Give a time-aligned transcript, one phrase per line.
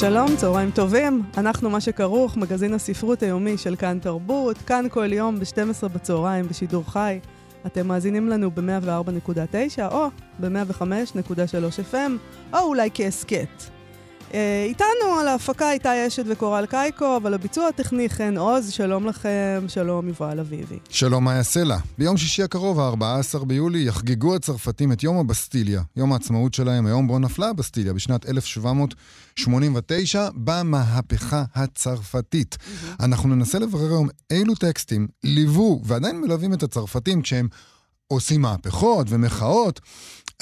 [0.00, 1.22] שלום, צהריים טובים.
[1.36, 6.84] אנחנו מה שכרוך, מגזין הספרות היומי של כאן תרבות, כאן כל יום ב-12 בצהריים בשידור
[6.86, 7.18] חי.
[7.66, 10.08] אתם מאזינים לנו ב-104.9 או
[10.40, 12.10] ב-105.3 FM,
[12.52, 13.79] או אולי כהסכת.
[14.34, 19.64] אה, איתנו על ההפקה איתי אשת וקורל קייקו, אבל הביצוע הטכני חן עוז, שלום לכם,
[19.68, 20.78] שלום יובל אביבי.
[20.88, 21.76] שלום מאיה סלע.
[21.98, 27.18] ביום שישי הקרוב, ה-14 ביולי, יחגגו הצרפתים את יום הבסטיליה, יום העצמאות שלהם, היום בו
[27.18, 32.58] נפלה הבסטיליה, בשנת 1789, במהפכה הצרפתית.
[32.60, 33.04] Mm-hmm.
[33.04, 37.48] אנחנו ננסה לברר היום אילו טקסטים ליוו ועדיין מלווים את הצרפתים כשהם
[38.12, 39.80] עושים מהפכות ומחאות.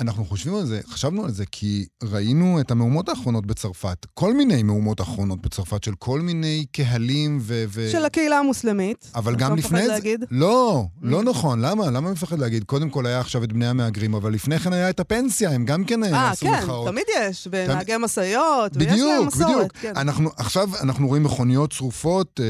[0.01, 4.63] אנחנו חושבים על זה, חשבנו על זה כי ראינו את המהומות האחרונות בצרפת, כל מיני
[4.63, 7.65] מהומות האחרונות בצרפת של כל מיני קהלים ו...
[7.69, 7.89] ו...
[7.93, 9.11] של הקהילה המוסלמית.
[9.15, 9.89] אבל גם לא לפני זה...
[9.89, 10.25] להגיד?
[10.31, 11.61] לא, לא נכון.
[11.61, 11.91] למה?
[11.91, 12.65] למה מפחד להגיד?
[12.65, 15.85] קודם כל היה עכשיו את בני המהגרים, אבל לפני כן היה את הפנסיה, הם גם
[15.85, 16.89] כן אה, עשו כן, מחאות.
[16.89, 18.03] תמיד יש, ונהגי תמ...
[18.03, 19.47] משאיות, ויש להם מסורת.
[19.47, 19.73] בדיוק, בדיוק.
[19.73, 19.93] כן.
[19.97, 22.45] אנחנו, עכשיו אנחנו רואים מכוניות שרופות אה,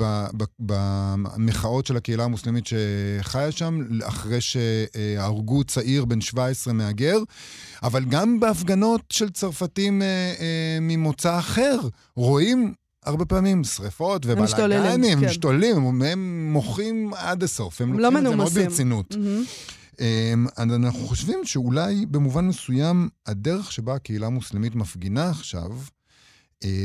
[0.00, 0.26] אה,
[0.58, 3.80] במחאות של הקהילה המוסלמית שחיה שם,
[4.20, 7.18] אחרי שהרגו צעיר בן 17 מהגר,
[7.82, 10.06] אבל גם בהפגנות של צרפתים אה,
[10.40, 11.78] אה, ממוצא אחר,
[12.16, 12.74] רואים
[13.06, 15.26] הרבה פעמים שריפות ובלאגנים, כן.
[15.26, 18.52] משתוללים, הם, הם מוחים עד הסוף, הם, הם לוקחים לא את זה מאוד.
[18.54, 19.12] ברצינות.
[19.12, 20.00] Mm-hmm.
[20.56, 25.70] אז אנחנו חושבים שאולי במובן מסוים הדרך שבה הקהילה המוסלמית מפגינה עכשיו,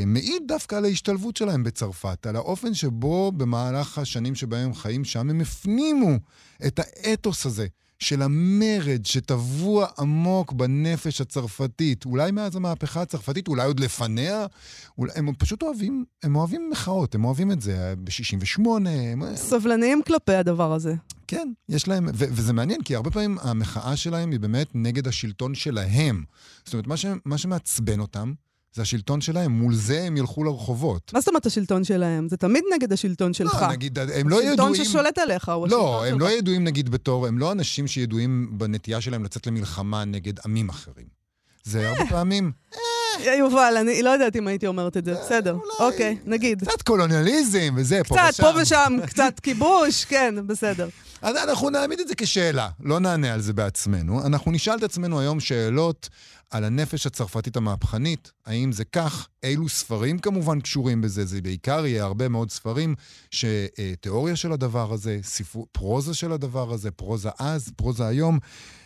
[0.06, 5.30] מעיד דווקא על ההשתלבות שלהם בצרפת, על האופן שבו במהלך השנים שבהם הם חיים שם,
[5.30, 6.12] הם הפנימו
[6.68, 7.68] את האתוס הזה
[8.00, 14.46] של המרד שטבוע עמוק בנפש הצרפתית, אולי מאז המהפכה הצרפתית, אולי עוד לפניה,
[14.98, 18.70] אולי, הם פשוט אוהבים, הם אוהבים מחאות, הם אוהבים את זה ב-68.
[18.90, 19.36] הם...
[19.36, 20.96] סבלניים כלפי הדבר הזה.
[21.28, 25.56] כן, יש להם, ו- וזה מעניין, כי הרבה פעמים המחאה שלהם היא באמת נגד השלטון
[25.56, 26.24] שלהם.
[26.66, 28.34] זאת אומרת, מה, ש- מה שמעצבן אותם,
[28.76, 31.12] זה השלטון שלהם, מול זה הם ילכו לרחובות.
[31.14, 32.30] מה זאת אומרת השלטון שלהם?
[32.30, 33.62] זה תמיד נגד השלטון שלך.
[33.62, 34.86] לא, נגיד, הם לא השלטון ידועים...
[34.86, 36.22] ששולט עליך הוא לא, השלטון הם שלך.
[36.22, 41.06] לא ידועים נגיד בתור, הם לא אנשים שידועים בנטייה שלהם לצאת למלחמה נגד עמים אחרים.
[41.64, 42.80] זה הרבה פעמים, אה,
[43.40, 45.54] יובל, אני לא יודעת אם הייתי אומרת את זה, בסדר.
[45.54, 45.92] אולי.
[45.92, 46.64] אוקיי, נגיד.
[46.64, 48.44] קצת קולוניאליזם וזה, פה קצת, ושם.
[48.44, 50.90] פה ושם, קצת כיבוש, כן, בסדר.
[51.22, 54.26] אז אנחנו נעמיד את זה כשאלה, לא נענה על זה בעצמנו.
[54.26, 56.10] אנחנו נשאל את עצמנו היום שאלות
[56.52, 62.04] על הנפש הצרפתית המהפכנית, האם זה כך, אילו ספרים כמובן קשורים בזה, זה בעיקר יהיה
[62.04, 62.96] הרבה מאוד ספרים
[63.32, 68.40] שתיאוריה של הדבר הזה, ספר, פרוזה של הדבר הזה, פרוזה אז, פרוזה היום.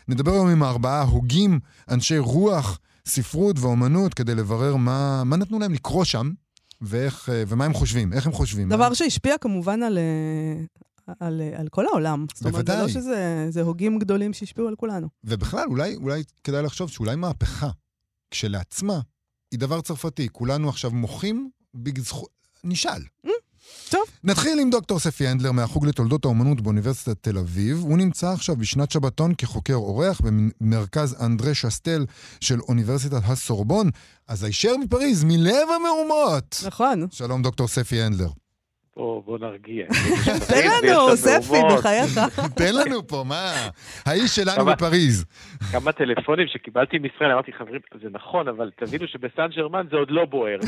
[0.07, 1.59] נדבר היום עם ארבעה הוגים,
[1.89, 2.79] אנשי רוח,
[3.09, 6.31] ספרות ואומנות, כדי לברר מה, מה נתנו להם לקרוא שם.
[6.81, 8.69] ואיך, אה, ומה הם חושבים, איך הם חושבים.
[8.69, 8.95] דבר מה...
[8.95, 12.25] שהשפיע כמובן על, אה, על, אה, על כל העולם.
[12.33, 12.93] זאת אומרת, זה לא בוודאי.
[12.93, 15.07] שזה זה הוגים גדולים שהשפיעו על כולנו.
[15.23, 17.69] ובכלל, אולי, אולי כדאי לחשוב שאולי מהפכה
[18.31, 18.99] כשלעצמה
[19.51, 20.27] היא דבר צרפתי.
[20.31, 22.29] כולנו עכשיו מוחים בזכות...
[22.63, 23.01] נשאל.
[23.89, 24.01] טוב.
[24.23, 27.79] נתחיל עם דוקטור ספי הנדלר מהחוג לתולדות האומנות באוניברסיטת תל אביב.
[27.81, 32.05] הוא נמצא עכשיו בשנת שבתון כחוקר אורח במרכז אנדרה שסטל
[32.41, 33.89] של אוניברסיטת הסורבון.
[34.27, 36.63] אז הישר מפריז, מלב המהומות.
[36.65, 37.07] נכון.
[37.11, 38.29] שלום, דוקטור ספי הנדלר.
[38.99, 39.85] בוא, בוא נרגיע.
[40.49, 42.19] תן לנו, ספי, בחייך.
[42.55, 43.53] תן לנו פה, מה?
[44.05, 45.25] האיש שלנו בפריז.
[45.71, 50.25] כמה טלפונים שקיבלתי מישראל, אמרתי, חברים, זה נכון, אבל תבינו שבסן ג'רמן זה עוד לא
[50.25, 50.59] בוער.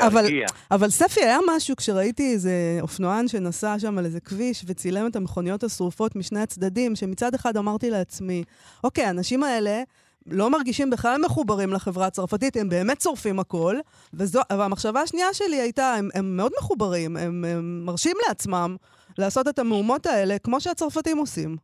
[0.70, 5.64] אבל ספי, היה משהו כשראיתי איזה אופנוען שנסע שם על איזה כביש וצילם את המכוניות
[5.64, 8.44] השרופות משני הצדדים, שמצד אחד אמרתי לעצמי,
[8.84, 9.82] אוקיי, האנשים האלה...
[10.26, 13.76] לא מרגישים בכלל מחוברים לחברה הצרפתית, הם באמת שורפים הכל.
[14.14, 18.76] וזו, והמחשבה השנייה שלי הייתה, הם, הם מאוד מחוברים, הם, הם מרשים לעצמם
[19.18, 21.56] לעשות את המהומות האלה כמו שהצרפתים עושים.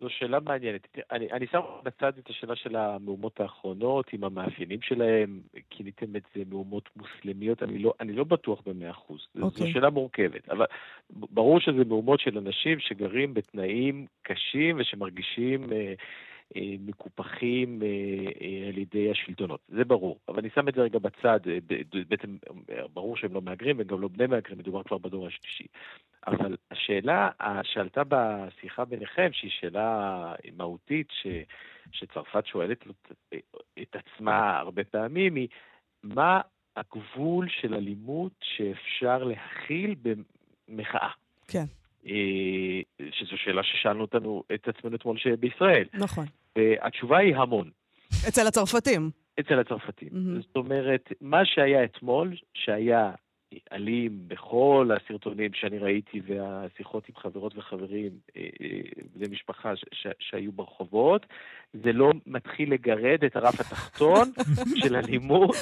[0.00, 0.88] זו שאלה מעניינת.
[1.12, 5.40] אני, אני שם בצד את השאלה של המהומות האחרונות, עם המאפיינים שלהם,
[5.70, 9.26] כיניתם את זה מהומות מוסלמיות, אני לא, אני לא בטוח במאה אחוז.
[9.34, 9.72] זו אוקיי.
[9.72, 10.48] שאלה מורכבת.
[10.48, 10.66] אבל
[11.10, 15.94] ברור שזה מהומות של אנשים שגרים בתנאים קשים ושמרגישים אה, אה,
[16.56, 17.86] מקופחים אה,
[18.42, 19.60] אה, על ידי השלטונות.
[19.68, 20.18] זה ברור.
[20.28, 21.40] אבל אני שם את זה רגע בצד.
[21.48, 21.58] אה,
[22.08, 22.36] בעצם
[22.70, 25.66] אה, ברור שהם לא מהגרים וגם לא בני מהגרים, מדובר כבר בדור השלישי.
[26.26, 31.26] אבל השאלה אה, שעלתה בשיחה ביניכם, שהיא שאלה מהותית, ש,
[31.92, 32.84] שצרפת שואלת
[33.82, 35.48] את עצמה הרבה פעמים, היא
[36.02, 36.40] מה
[36.76, 39.94] הגבול של אלימות שאפשר להכיל
[40.68, 41.10] במחאה.
[41.48, 41.64] כן.
[42.06, 42.80] אה,
[43.10, 45.84] שזו שאלה ששאלנו אותנו, את עצמנו אתמול בישראל.
[45.94, 46.24] נכון.
[46.58, 47.70] והתשובה היא המון.
[48.28, 49.10] אצל הצרפתים.
[49.40, 50.08] אצל הצרפתים.
[50.12, 50.40] מהמם.
[50.40, 53.10] זאת אומרת, מה שהיה אתמול, שהיה
[53.72, 58.68] אלים בכל הסרטונים שאני ראיתי והשיחות עם חברות וחברים, אה, אה,
[59.14, 61.26] בני משפחה ש- ש- שהיו ברחובות,
[61.72, 64.28] זה לא מתחיל לגרד את הרף התחתון
[64.80, 65.56] של אלימות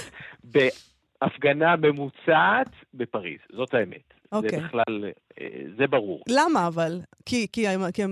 [0.45, 3.39] בהפגנה ממוצעת בפריז.
[3.53, 4.15] זאת האמת.
[4.33, 4.51] אוקיי.
[4.51, 5.05] זה בכלל,
[5.41, 5.47] אה,
[5.79, 6.23] זה ברור.
[6.29, 7.01] למה אבל?
[7.27, 8.11] כי, כי, הם, כי הם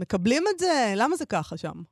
[0.00, 0.92] מקבלים את זה?
[0.96, 1.82] למה זה ככה שם?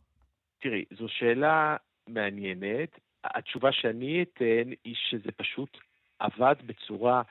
[0.61, 1.77] תראי, זו שאלה
[2.09, 2.99] מעניינת.
[3.25, 5.79] התשובה שאני אתן היא שזה פשוט
[6.19, 7.23] עבד בצורה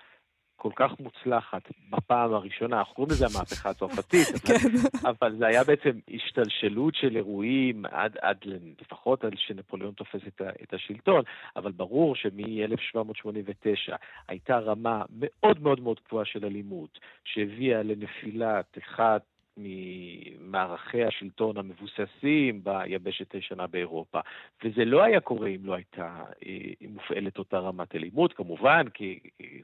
[0.59, 2.79] כל כך מוצלחת בפעם הראשונה.
[2.79, 4.67] אנחנו קוראים לזה המהפכה הצרפתית, אבל, כן.
[5.09, 8.37] אבל זה היה בעצם השתלשלות של אירועים עד, עד
[8.81, 11.23] לפחות עד שנפוליאון תופס את, ה, את השלטון,
[11.55, 13.95] אבל ברור שמ-1789
[14.27, 19.19] הייתה רמה מאוד מאוד מאוד גבוהה של אלימות, שהביאה לנפילת אחד
[19.59, 24.19] ממערכי השלטון המבוססים ביבשת הישנה באירופה.
[24.63, 29.19] וזה לא היה קורה אם לא הייתה אה, מופעלת אותה רמת אלימות, כמובן, כי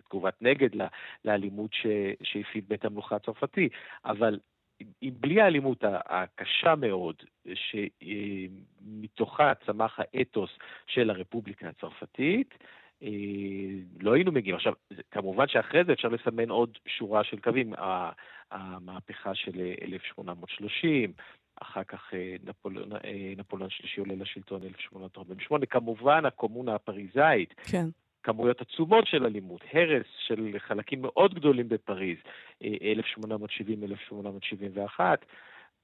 [0.10, 0.70] תגובת נגד
[1.26, 1.72] לאלימות
[2.24, 3.70] שהפעיל בית המלוכה הצרפתי,
[4.06, 4.40] אבל
[5.02, 7.16] בלי האלימות הקשה מאוד,
[7.56, 10.50] שמתוכה צמח האתוס
[10.88, 12.54] של הרפובליקה הצרפתית,
[13.04, 13.10] אה,
[14.02, 14.56] לא היינו מגיעים.
[14.56, 14.74] עכשיו,
[15.12, 17.74] כמובן שאחרי זה אפשר לסמן עוד שורה של קווים.
[18.52, 21.14] המהפכה של אה, 1830,
[21.62, 27.86] אחר כך אה, נפוליאון, אה, נפוליאון שלישי עולה לשלטון 1848, כמובן הקומונה הפריזאית, כן.
[28.24, 32.18] כמויות עצומות של אלימות, הרס של חלקים מאוד גדולים בפריז,
[32.64, 35.26] אה, 1870-1871,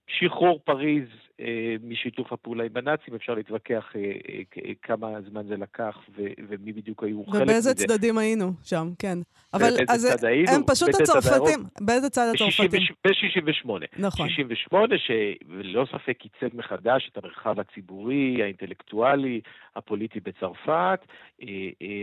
[0.07, 1.07] שחרור פריז
[1.41, 6.73] אה, משיתוף הפעולה עם הנאצים, אפשר להתווכח אה, אה, כמה זמן זה לקח ו- ומי
[6.73, 7.43] בדיוק היו חלק מזה.
[7.43, 9.17] ובאיזה צדדים היינו שם, כן.
[9.53, 10.51] אבל אז צד היינו?
[10.51, 11.59] הם פשוט הצרפתים.
[11.81, 12.81] באיזה צד הצרפתים?
[13.05, 13.69] ב-68.
[13.99, 14.29] נכון.
[14.29, 19.41] 68, שללא ספק עיצב מחדש את המרחב הציבורי, האינטלקטואלי,
[19.75, 21.05] הפוליטי בצרפת.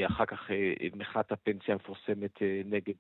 [0.06, 0.50] אחר כך
[0.96, 2.94] מחאת הפנסיה המפורסמת נגד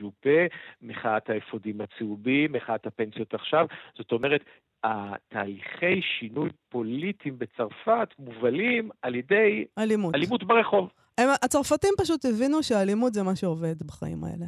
[0.00, 0.40] ז'ופה,
[0.82, 3.66] מחאת האפודים הצהובים, מחאת הפנסיות עכשיו.
[3.96, 4.35] זאת אומרת,
[4.84, 10.14] התהליכי שינוי פוליטיים בצרפת מובלים על ידי אלימות.
[10.14, 10.90] אלימות ברחוב.
[11.18, 14.46] הם, הצרפתים פשוט הבינו שאלימות זה מה שעובד בחיים האלה.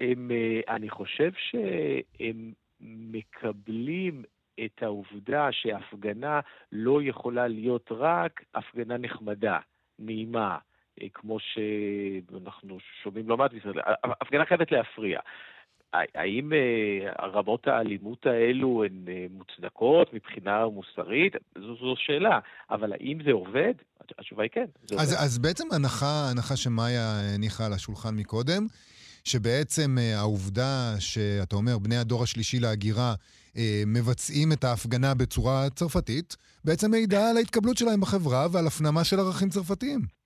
[0.00, 4.22] הם, אה, אני חושב שהם מקבלים
[4.64, 6.40] את העובדה שהפגנה
[6.72, 9.58] לא יכולה להיות רק הפגנה נחמדה,
[9.98, 10.58] נעימה,
[11.02, 13.74] אה, כמו שאנחנו שומעים לא מעט בישראל.
[14.04, 15.20] הפגנה חייבת להפריע.
[15.92, 21.32] האם אה, רמות האלימות האלו הן אה, מוצדקות מבחינה מוסרית?
[21.58, 22.38] זו, זו שאלה.
[22.70, 23.72] אבל האם זה עובד?
[24.18, 24.64] התשובה היא כן.
[24.98, 25.22] אז, עובד.
[25.24, 28.66] אז בעצם הנחה, הנחה שמאיה הניחה על השולחן מקודם,
[29.24, 33.14] שבעצם אה, העובדה שאתה אומר, בני הדור השלישי להגירה
[33.86, 39.48] מבצעים את ההפגנה בצורה צרפתית, בעצם מעידה על ההתקבלות שלהם בחברה ועל הפנמה של ערכים
[39.48, 40.17] צרפתיים.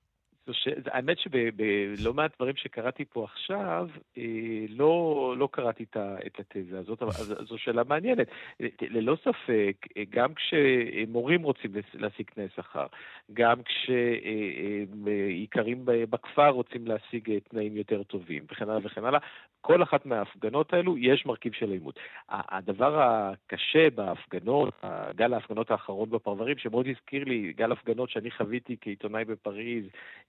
[0.52, 0.70] זו.
[0.86, 3.88] האמת שבלא מעט דברים שקראתי פה עכשיו,
[4.18, 4.22] אה,
[4.68, 5.84] לא, לא קראתי
[6.26, 7.12] את, התזה הזאת, אבל
[7.48, 8.28] זו שאלה מעניינת.
[8.60, 12.86] אה, ללא ספק, אה, גם כשמורים רוצים להשיג תנאי שכר,
[13.32, 19.20] גם כשאיכרים בכפר רוצים להשיג אה, תנאים יותר טובים, וכן הלאה וכן הלאה,
[19.62, 21.98] כל אחת מההפגנות האלו יש מרכיב של אלימות.
[22.28, 24.74] הדבר הקשה בהפגנות,
[25.16, 29.84] גל ההפגנות האחרון בפרברים, שמאוד הזכיר לי גל הפגנות שאני חוויתי כעיתונאי בפריז,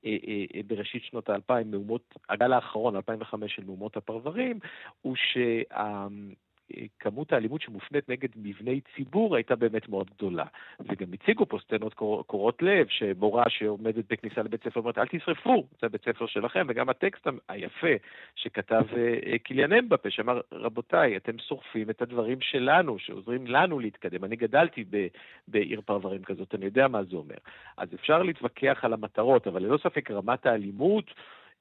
[0.06, 1.72] אה, אה, אה, בראשית שנות האלפיים,
[2.30, 4.60] הגל האחרון, 2005 של מהומות הפרברים,
[5.02, 5.16] הוא
[6.72, 10.46] שכמות האלימות שמופנית נגד מבני ציבור הייתה באמת מאוד גדולה.
[10.80, 15.68] וגם הציגו פה סצנות קור- קורעות לב, שמורה שעומדת בכניסה לבית ספר אומרת, אל תשרפו,
[15.82, 17.88] זה הבית ספר שלכם, וגם הטקסט היפה
[18.36, 24.24] שכתב אה, אה, קיליאן אמבפה, שאמר, רבותיי, אתם שורפים את הדברים שלנו, שעוזרים לנו להתקדם.
[24.24, 25.08] אני גדלתי ב-
[25.48, 27.38] בעיר פרברים כזאת, אני יודע מה זה אומר.
[27.78, 31.06] אז אפשר להתווכח על המטרות, אבל ללא ספק רמת האלימות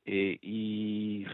[0.09, 1.27] אה, היא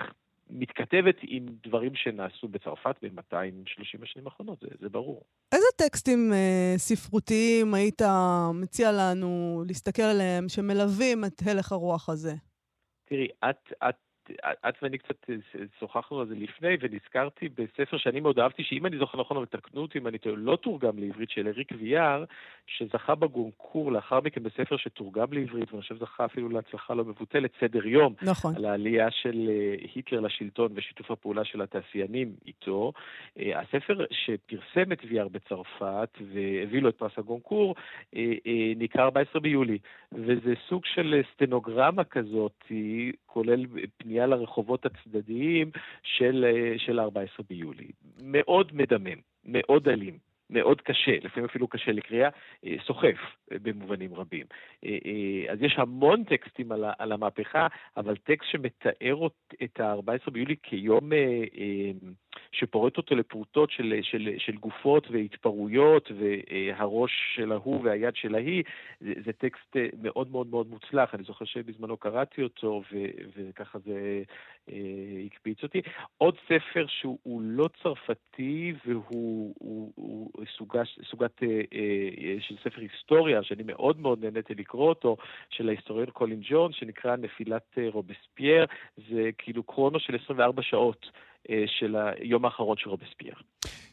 [0.51, 5.25] מתכתבת עם דברים שנעשו בצרפת ב-230 השנים האחרונות, זה, זה ברור.
[5.53, 8.03] איזה טקסטים אה, ספרותיים היית
[8.55, 12.35] מציע לנו להסתכל עליהם, שמלווים את הלך הרוח הזה?
[13.05, 13.97] תראי, את, את
[14.69, 15.31] את ואני קצת
[15.81, 19.83] שוחחנו על זה לפני, ונזכרתי בספר שאני מאוד אהבתי, שאם אני זוכר נכון, אבל תקנו
[19.83, 22.25] אותי אם אני טועה, לא תורגם לעברית, של אריק ויאר,
[22.67, 27.87] שזכה בגונקור לאחר מכן בספר שתורגם לעברית, ואני חושב זכה אפילו להצלחה לא מבוטלת, סדר
[27.87, 28.15] יום.
[28.23, 28.57] נכון.
[28.57, 29.51] על העלייה של
[29.95, 32.93] היטלר לשלטון ושיתוף הפעולה של התעשיינים איתו.
[33.37, 37.75] הספר שפרסם את ויאר בצרפת והביא לו את פרס הגונקור,
[38.77, 39.79] נקרא 14 ביולי,
[40.13, 42.65] וזה סוג של סטנוגרמה כזאת,
[43.27, 43.67] כולל
[43.97, 45.71] פנייה לרחובות הצדדיים
[46.03, 46.45] של,
[46.79, 47.89] של 14 ביולי.
[48.23, 50.28] מאוד מדמם, מאוד אלים.
[50.51, 52.29] מאוד קשה, לפעמים אפילו קשה לקריאה,
[52.67, 53.17] אה, סוחף
[53.53, 54.47] אה, במובנים רבים.
[54.85, 59.27] אה, אז יש המון טקסטים על המהפכה, אבל טקסט שמתאר
[59.65, 61.11] את ה-14 ביולי כיום
[62.53, 68.65] שפורט אותו לפרוטות של, של, של גופות והתפרעויות, והראש של ההוא והיד של ההיא,
[69.01, 71.15] זה, זה טקסט מאוד מאוד מאוד מוצלח.
[71.15, 72.97] אני זוכר שבזמנו קראתי אותו, ו,
[73.37, 74.23] וככה זה
[75.27, 75.83] הקפיץ אותי.
[76.19, 79.55] עוד ספר שהוא לא צרפתי, והוא...
[79.59, 85.17] הוא, הוא סוגה, סוגת אה, אה, של ספר היסטוריה, שאני מאוד מאוד נהניתי לקרוא אותו,
[85.51, 88.67] של ההיסטוריון קולין ג'ונס, שנקרא נפילת אה, רובספייר.
[89.11, 91.07] זה כאילו קרונו של 24 שעות.
[91.67, 93.35] של היום האחרון של רובספייר.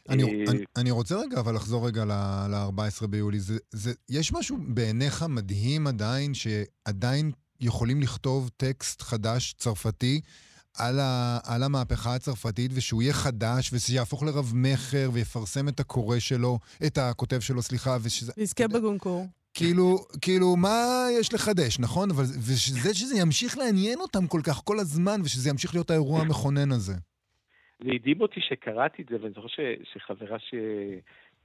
[0.08, 3.38] אני, אני, אני רוצה רגע, אבל לחזור רגע ל-14 ביולי.
[3.38, 10.20] זה, זה, יש משהו בעיניך מדהים עדיין, שעדיין יכולים לכתוב טקסט חדש צרפתי
[10.78, 16.98] על, ה, על המהפכה הצרפתית, ושהוא יהיה חדש, ושיהפוך לרב-מכר, ויפרסם את הקורא שלו, את
[16.98, 18.32] הכותב שלו, סליחה, ושזה...
[18.36, 19.26] ויזכה בגונקור.
[19.54, 22.10] כאילו, כאילו, מה יש לחדש, נכון?
[22.10, 26.72] אבל וזה שזה ימשיך לעניין אותם כל כך כל הזמן, ושזה ימשיך להיות האירוע המכונן
[26.72, 26.94] הזה.
[27.84, 29.48] זה הדהים אותי שקראתי את זה, ואני זוכר
[29.92, 30.54] שחברה ש...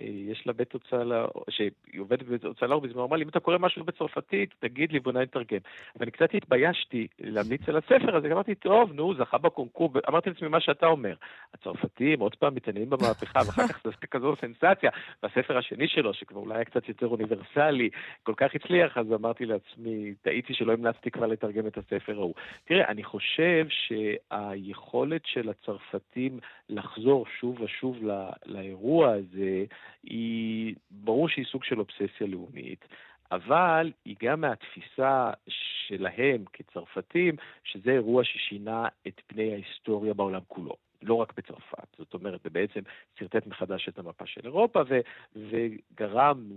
[0.03, 3.39] יש לה בית הוצאה לאור, שהיא עובדת בבית הוצאה לאור, בזמן אמרה לי, אם אתה
[3.39, 5.58] קורא משהו בצרפתית, תגיד לי, בוא נתרגם.
[5.96, 10.62] ואני קצת התביישתי להמליץ על הספר הזה, אמרתי, טוב, נו, זכה בקונקור, אמרתי לעצמי מה
[10.62, 11.15] שאתה אומר.
[11.53, 14.89] הצרפתים עוד פעם מתעניינים במהפכה, ואחר כך זה כזו סנסציה.
[15.24, 17.89] והספר השני שלו, שכבר אולי היה קצת יותר אוניברסלי,
[18.24, 22.34] כל כך הצליח, אז אמרתי לעצמי, טעיתי שלא המלצתי כבר לתרגם את הספר ההוא.
[22.65, 26.39] תראה, אני חושב שהיכולת של הצרפתים
[26.70, 27.98] לחזור שוב ושוב
[28.46, 29.65] לאירוע הזה,
[30.03, 32.86] היא, ברור שהיא סוג של אובססיה לאומית,
[33.31, 40.75] אבל היא גם מהתפיסה שלהם כצרפתים, שזה אירוע ששינה את פני ההיסטוריה בעולם כולו.
[41.01, 42.79] לא רק בצרפת, זאת אומרת, זה בעצם
[43.19, 45.00] שרטט מחדש את המפה של אירופה ו,
[45.36, 46.50] וגרם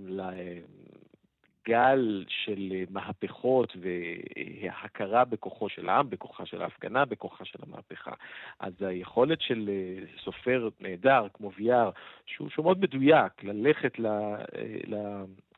[1.68, 8.12] גל של אה, מהפכות והכרה בכוחו של העם, בכוחה של ההפגנה, בכוחה של המהפכה.
[8.60, 11.90] אז היכולת של אה, סופר נהדר כמו ויאר,
[12.26, 14.06] שהוא, שהוא מאוד מדויק, ללכת ל...
[14.06, 14.40] אה,
[14.86, 14.94] ל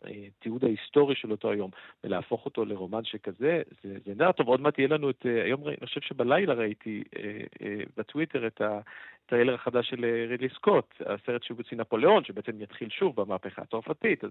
[0.05, 1.71] התיעוד ההיסטורי של אותו היום,
[2.05, 4.49] ולהפוך אותו לרומן שכזה, זה, זה נראה טוב.
[4.49, 8.81] עוד מעט יהיה לנו את, היום אני חושב שבלילה ראיתי אה, אה, בטוויטר את, ה,
[9.27, 14.25] הטריילר החדש של אה, רידלי סקוט, הסרט שהוא הוציא נפוליאון, שבעצם יתחיל שוב במהפכה הצרפתית,
[14.25, 14.31] אז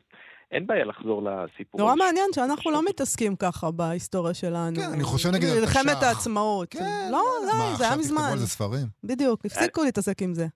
[0.51, 1.81] אין בעיה לחזור לסיפור.
[1.81, 4.75] נורא מעניין שאנחנו לא מתעסקים ככה בהיסטוריה שלנו.
[4.75, 5.77] כן, אני חושב נגיד על תש"ח.
[5.77, 6.69] מלחמת העצמאות.
[6.69, 7.09] כן.
[7.11, 8.21] לא, לא, זה היה מזמן.
[8.21, 8.87] מה, עכשיו תכתבו על זה ספרים?
[9.03, 10.47] בדיוק, הפסיקו להתעסק עם זה.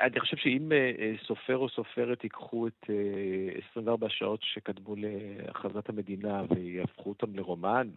[0.00, 2.90] אני חושב שאם אה, אה, סופר או סופרת ייקחו את
[3.70, 7.88] 24 שעות שקדמו להכרזת המדינה ויהפכו אותם לרומן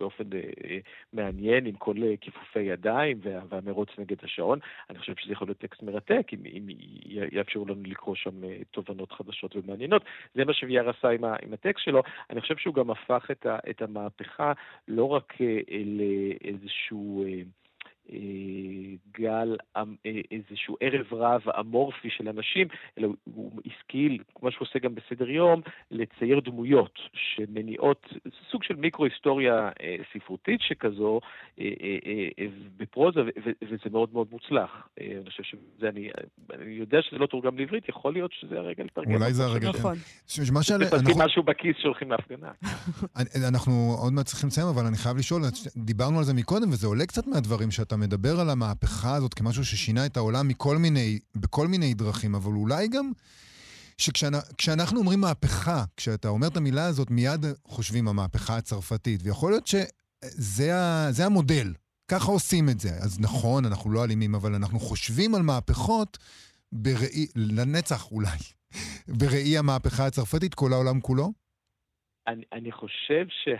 [0.00, 0.78] באופן אה,
[1.12, 4.58] מעניין עם כל כיפופי ידיים והמרוץ נגד השעון,
[4.90, 6.66] אני חושב שזה יכול להיות טקסט מרתק אם, אם
[7.32, 10.04] יאפשרו לנו לקרוא שם תובנות חדשות ומעניינות.
[10.34, 12.02] זה מה שוויאר עשה עם, עם הטקסט שלו.
[12.30, 14.52] אני חושב שהוא גם הפך את, את המהפכה
[14.88, 15.34] לא רק
[15.84, 17.24] לאיזשהו...
[18.12, 18.18] אה,
[19.18, 19.82] גל, אה,
[20.30, 25.60] איזשהו ערב רב אמורפי של אנשים, אלא הוא השכיל, כמו שהוא עושה גם בסדר יום,
[25.90, 28.06] לצייר דמויות שמניעות
[28.50, 31.20] סוג של מיקרו-היסטוריה אה, ספרותית שכזו
[32.76, 33.20] בפרוזה,
[33.62, 34.88] וזה מאוד מאוד מוצלח.
[35.00, 36.10] אני חושב שזה, אני,
[36.54, 39.14] אני יודע שזה לא תורגם לעברית, יכול להיות שזה הרגע לתרגם.
[39.14, 39.68] אולי זה הרגע.
[39.68, 39.96] נכון.
[40.82, 41.24] אנחנו...
[41.24, 42.50] משהו בכיס שהולכים להפגנה.
[43.48, 43.72] אנחנו
[44.02, 45.42] עוד מעט צריכים לסיים, אבל אני חייב לשאול,
[45.76, 49.64] דיברנו על זה מקודם, וזה עולה קצת מהדברים שאתה אתה מדבר על המהפכה הזאת כמשהו
[49.64, 53.10] ששינה את העולם מכל מיני, בכל מיני דרכים, אבל אולי גם
[53.98, 61.26] שכשאנחנו אומרים מהפכה, כשאתה אומר את המילה הזאת, מיד חושבים המהפכה הצרפתית, ויכול להיות שזה
[61.26, 61.74] המודל,
[62.10, 62.88] ככה עושים את זה.
[62.88, 66.18] אז נכון, אנחנו לא אלימים, אבל אנחנו חושבים על מהפכות
[66.72, 68.38] בראי, לנצח אולי,
[69.20, 71.32] בראי המהפכה הצרפתית, כל העולם כולו?
[72.26, 73.56] אני, אני חושב שה...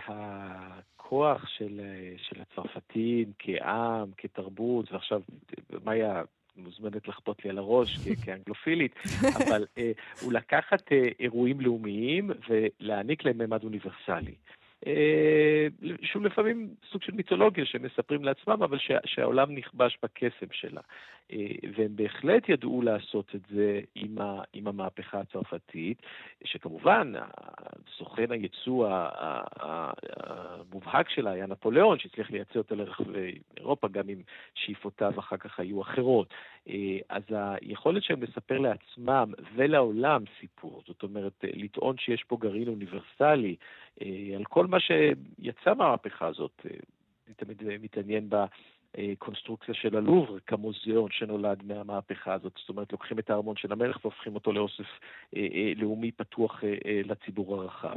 [1.07, 1.81] הכוח של,
[2.17, 5.21] של הצרפתים כעם, כתרבות, ועכשיו
[5.85, 6.21] מאיה
[6.57, 8.95] מוזמנת לחפות לי על הראש כאנגלופילית,
[9.37, 14.35] אבל אה, הוא לקחת אה, אירועים לאומיים ולהעניק להם ממד אוניברסלי.
[14.87, 15.67] אה,
[16.01, 20.81] שהוא לפעמים סוג של מיתולוגיה שמספרים לעצמם, אבל שה, שהעולם נכבש בקסם שלה.
[21.31, 26.01] אה, והם בהחלט ידעו לעשות את זה עם, ה, עם המהפכה הצרפתית,
[26.43, 27.13] שכמובן,
[27.97, 28.87] סוכן הייצוא
[30.09, 34.21] המובהק שלה היה נפוליאון, שהצליח לייצא אותו לרחבי אירופה, גם אם
[34.53, 36.33] שאיפותיו אחר כך היו אחרות.
[36.69, 43.55] אה, אז היכולת שלהם לספר לעצמם ולעולם סיפור, זאת אומרת, לטעון שיש פה גרעין אוניברסלי
[44.35, 46.65] על כל מה שיצא מהמהפכה הזאת,
[47.27, 48.45] אני תמיד מתעניין בה.
[49.17, 52.53] קונסטרוקציה של הלובר כמוזיאון שנולד מהמהפכה הזאת.
[52.59, 54.85] זאת אומרת, לוקחים את הארמון של המלך והופכים אותו לאוסף
[55.35, 57.95] אה, אה, לאומי פתוח אה, לציבור הרחב.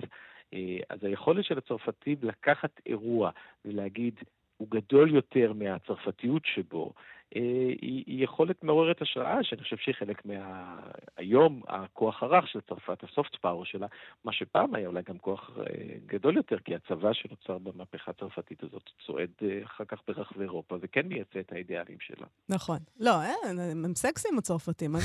[0.88, 3.30] אז היכולת של הצרפתים לקחת אירוע
[3.64, 4.14] ולהגיד,
[4.57, 6.92] הוא גדול יותר מהצרפתיות שבו,
[7.34, 10.76] היא, היא יכולת מעוררת השראה, שאני חושב שהיא חלק מה...
[11.16, 13.87] היום, הכוח הרך של צרפת, הסופט פאוור שלה,
[14.25, 15.64] מה שפעם היה אולי גם כוח אה,
[16.06, 21.06] גדול יותר, כי הצבא שנוצר במהפכה הצרפתית הזאת צועד אה, אחר כך ברחבי אירופה, וכן
[21.08, 22.26] מייצא את האידיאלים שלה.
[22.49, 22.78] נכון.
[23.00, 25.04] לא, אין, הם סקסיים הצרפתים, אני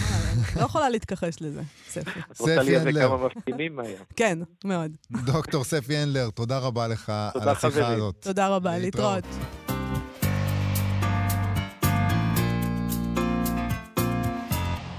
[0.59, 2.19] לא יכולה להתכחש לזה, ספי.
[2.19, 4.03] את רוצה לייבא כמה מפגינים, מאיה?
[4.15, 4.91] כן, מאוד.
[5.25, 8.15] דוקטור ספי הנדלר, תודה רבה לך על השיחה הזאת.
[8.21, 9.25] תודה רבה, להתראות.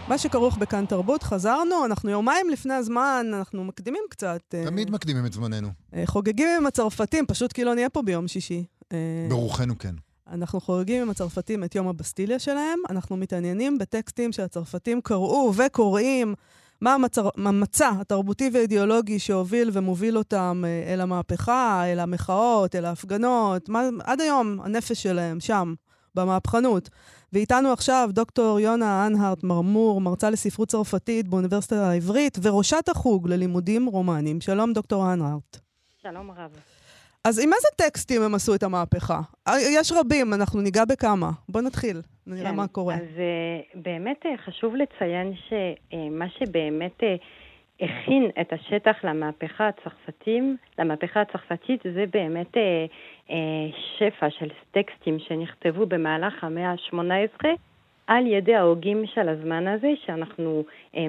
[0.09, 4.41] מה שכרוך בכאן תרבות, חזרנו, אנחנו יומיים לפני הזמן, אנחנו מקדימים קצת.
[4.55, 5.69] אה, תמיד מקדימים את זמננו.
[5.95, 8.65] אה, חוגגים עם הצרפתים, פשוט כי לא נהיה פה ביום שישי.
[8.93, 9.95] אה, ברוחנו כן.
[10.31, 16.35] אנחנו חוגגים עם הצרפתים את יום הבסטיליה שלהם, אנחנו מתעניינים בטקסטים שהצרפתים קראו וקוראים,
[16.81, 23.89] מה המצר, המצע התרבותי והאידיאולוגי שהוביל ומוביל אותם אל המהפכה, אל המחאות, אל ההפגנות, מה,
[24.05, 25.75] עד היום הנפש שלהם שם,
[26.15, 26.91] במהפכנות.
[27.33, 34.40] ואיתנו עכשיו דוקטור יונה אנהרט מרמור, מרצה לספרות צרפתית באוניברסיטה העברית, וראשת החוג ללימודים רומנים.
[34.40, 35.56] שלום, דוקטור אנהרט.
[36.02, 36.50] שלום רב.
[37.25, 39.21] אז עם איזה טקסטים הם עשו את המהפכה?
[39.49, 41.30] אה, יש רבים, אנחנו ניגע בכמה.
[41.49, 42.95] בוא נתחיל, נראה כן, מה קורה.
[42.95, 47.00] אז uh, באמת uh, חשוב לציין שמה שבאמת...
[47.80, 52.87] הכין את השטח למהפכה הצרפתים, למהפכה הצרפתית, זה באמת אה,
[53.30, 53.37] אה,
[53.97, 57.47] שפע של טקסטים שנכתבו במהלך המאה ה-18
[58.06, 60.64] על ידי ההוגים של הזמן הזה, שאנחנו
[60.97, 61.06] אה,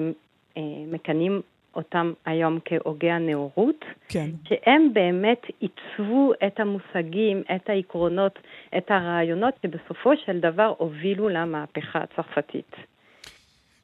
[0.56, 1.40] אה, מקנים
[1.74, 4.30] אותם היום כהוגי הנאורות, כן.
[4.44, 8.38] שהם באמת עיצבו את המושגים, את העקרונות,
[8.76, 12.76] את הרעיונות, שבסופו של דבר הובילו למהפכה הצרפתית.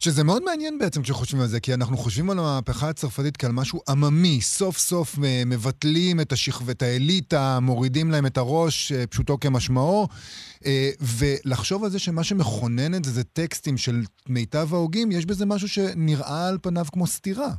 [0.04, 3.80] שזה מאוד מעניין בעצם כשחושבים על זה, כי אנחנו חושבים על המהפכה הצרפתית כעל משהו
[3.88, 4.40] עממי.
[4.40, 10.08] סוף סוף אה, מבטלים את השכבת האליטה, מורידים להם את הראש, אה, פשוטו כמשמעו.
[10.66, 15.46] אה, ולחשוב על זה שמה שמכונן את זה זה טקסטים של מיטב ההוגים, יש בזה
[15.46, 17.50] משהו שנראה על פניו כמו סתירה.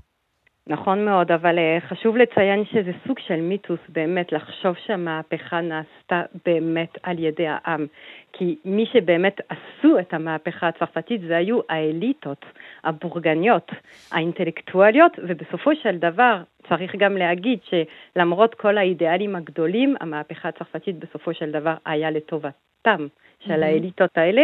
[0.67, 7.19] נכון מאוד, אבל חשוב לציין שזה סוג של מיתוס באמת, לחשוב שהמהפכה נעשתה באמת על
[7.19, 7.85] ידי העם.
[8.33, 12.45] כי מי שבאמת עשו את המהפכה הצרפתית זה היו האליטות,
[12.83, 13.71] הבורגניות,
[14.11, 21.51] האינטלקטואליות, ובסופו של דבר צריך גם להגיד שלמרות כל האידיאלים הגדולים, המהפכה הצרפתית בסופו של
[21.51, 23.07] דבר היה לטובתם
[23.39, 23.65] של mm-hmm.
[23.65, 24.41] האליטות האלה,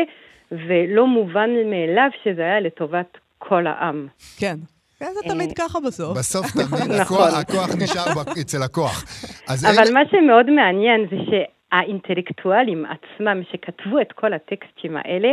[0.51, 4.07] ולא מובן מאליו שזה היה לטובת כל העם.
[4.39, 4.55] כן.
[5.01, 6.17] כן, זה תמיד ככה בסוף.
[6.17, 7.29] בסוף תמיד נכון.
[7.41, 9.03] הכוח נשאר אצל הכוח.
[9.47, 11.33] אבל מה שמאוד מעניין זה ש...
[11.71, 15.29] האינטלקטואלים עצמם שכתבו את כל הטקסטים האלה,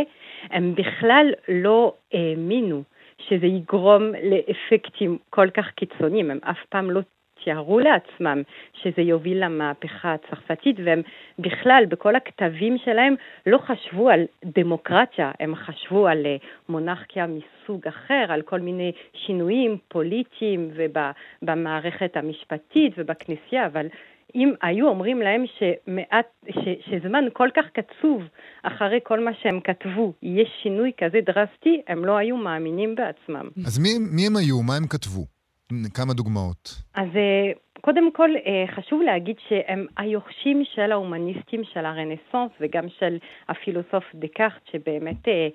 [0.51, 2.83] הם בכלל לא האמינו
[3.27, 7.01] שזה יגרום לאפקטים כל כך קיצוניים, הם אף פעם לא
[7.43, 8.41] תיארו לעצמם
[8.73, 11.01] שזה יוביל למהפכה הצרפתית, והם
[11.39, 16.35] בכלל, בכל הכתבים שלהם, לא חשבו על דמוקרטיה, הם חשבו על אה,
[16.69, 23.87] מונרכיה מסוג אחר, על כל מיני שינויים פוליטיים ובמערכת המשפטית ובכנסייה, אבל
[24.35, 28.21] אם היו אומרים להם שמעט, ש, שזמן כל כך קצוב
[28.63, 33.49] אחרי כל מה שהם כתבו, יש שינוי כזה דרסטי, הם לא היו מאמינים בעצמם.
[33.65, 34.61] אז מי, מי הם היו?
[34.61, 35.38] מה הם כתבו?
[35.93, 36.69] כמה דוגמאות.
[36.95, 37.51] אז אה,
[37.81, 43.17] קודם כל, אה, חשוב להגיד שהם היורשים של ההומניסטים של הרנסאנס וגם של
[43.49, 45.47] הפילוסוף דקארט, שבאמת אה,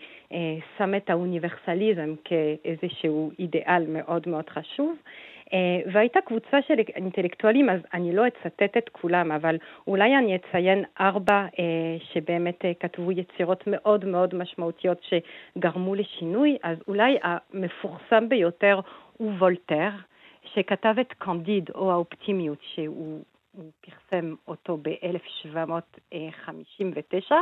[0.79, 4.97] שם את האוניברסליזם כאיזשהו אידיאל מאוד מאוד חשוב.
[5.93, 11.47] והייתה קבוצה של אינטלקטואלים, אז אני לא אצטט את כולם, אבל אולי אני אציין ארבע
[12.13, 18.81] שבאמת כתבו יצירות מאוד מאוד משמעותיות שגרמו לשינוי, אז אולי המפורסם ביותר
[19.17, 19.91] הוא וולטר,
[20.55, 23.25] שכתב את קנדיד או האופטימיות, שהוא
[23.57, 27.33] הוא פרסם אותו ב-1759,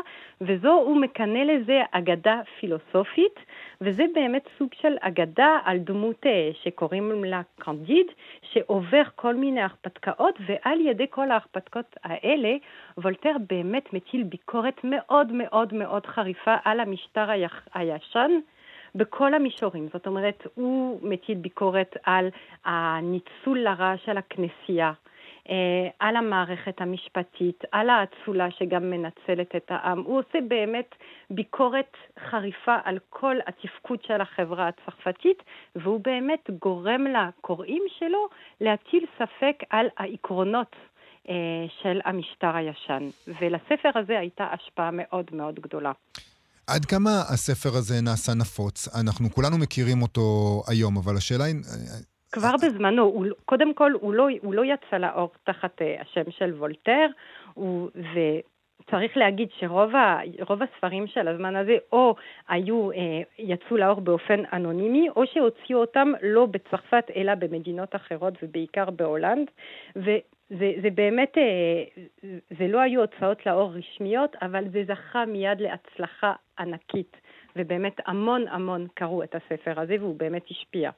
[0.40, 3.40] וזו, הוא מכנה לזה אגדה פילוסופית,
[3.80, 8.06] וזה באמת סוג של אגדה על דמות אה, שקוראים לה קנדיד,
[8.42, 12.56] שעובר כל מיני הרפתקאות, ועל ידי כל ההרפתקאות האלה,
[12.98, 17.30] וולטר באמת מטיל ביקורת מאוד מאוד מאוד חריפה על המשטר
[17.74, 18.30] הישן.
[18.94, 19.88] בכל המישורים.
[19.92, 22.28] זאת אומרת, הוא מטיל ביקורת על
[22.64, 24.92] הניצול לרע של הכנסייה,
[25.50, 30.02] אה, על המערכת המשפטית, על האצולה שגם מנצלת את העם.
[30.02, 30.94] הוא עושה באמת
[31.30, 31.96] ביקורת
[32.30, 35.42] חריפה על כל התפקוד של החברה הצרפתית,
[35.76, 38.28] והוא באמת גורם לקוראים שלו
[38.60, 40.76] להטיל ספק על העקרונות
[41.28, 41.34] אה,
[41.82, 43.02] של המשטר הישן.
[43.40, 45.92] ולספר הזה הייתה השפעה מאוד מאוד גדולה.
[46.66, 48.88] עד כמה הספר הזה נעשה נפוץ?
[49.00, 50.22] אנחנו כולנו מכירים אותו
[50.68, 51.54] היום, אבל השאלה היא...
[52.32, 56.54] כבר בזמנו, הוא, קודם כל, הוא לא, הוא לא יצא לאור תחת uh, השם של
[56.54, 57.06] וולטר,
[57.54, 57.90] הוא,
[58.80, 60.20] וצריך להגיד שרוב ה,
[60.62, 62.14] הספרים של הזמן הזה או
[62.48, 62.94] היו, uh,
[63.38, 69.46] יצאו לאור באופן אנונימי, או שהוציאו אותם לא בצרפת אלא במדינות אחרות ובעיקר בהולנד,
[70.58, 72.02] זה, זה באמת, אה,
[72.58, 77.16] זה לא היו הוצאות לאור רשמיות, אבל זה זכה מיד להצלחה ענקית,
[77.56, 80.90] ובאמת המון המון קראו את הספר הזה, והוא באמת השפיע.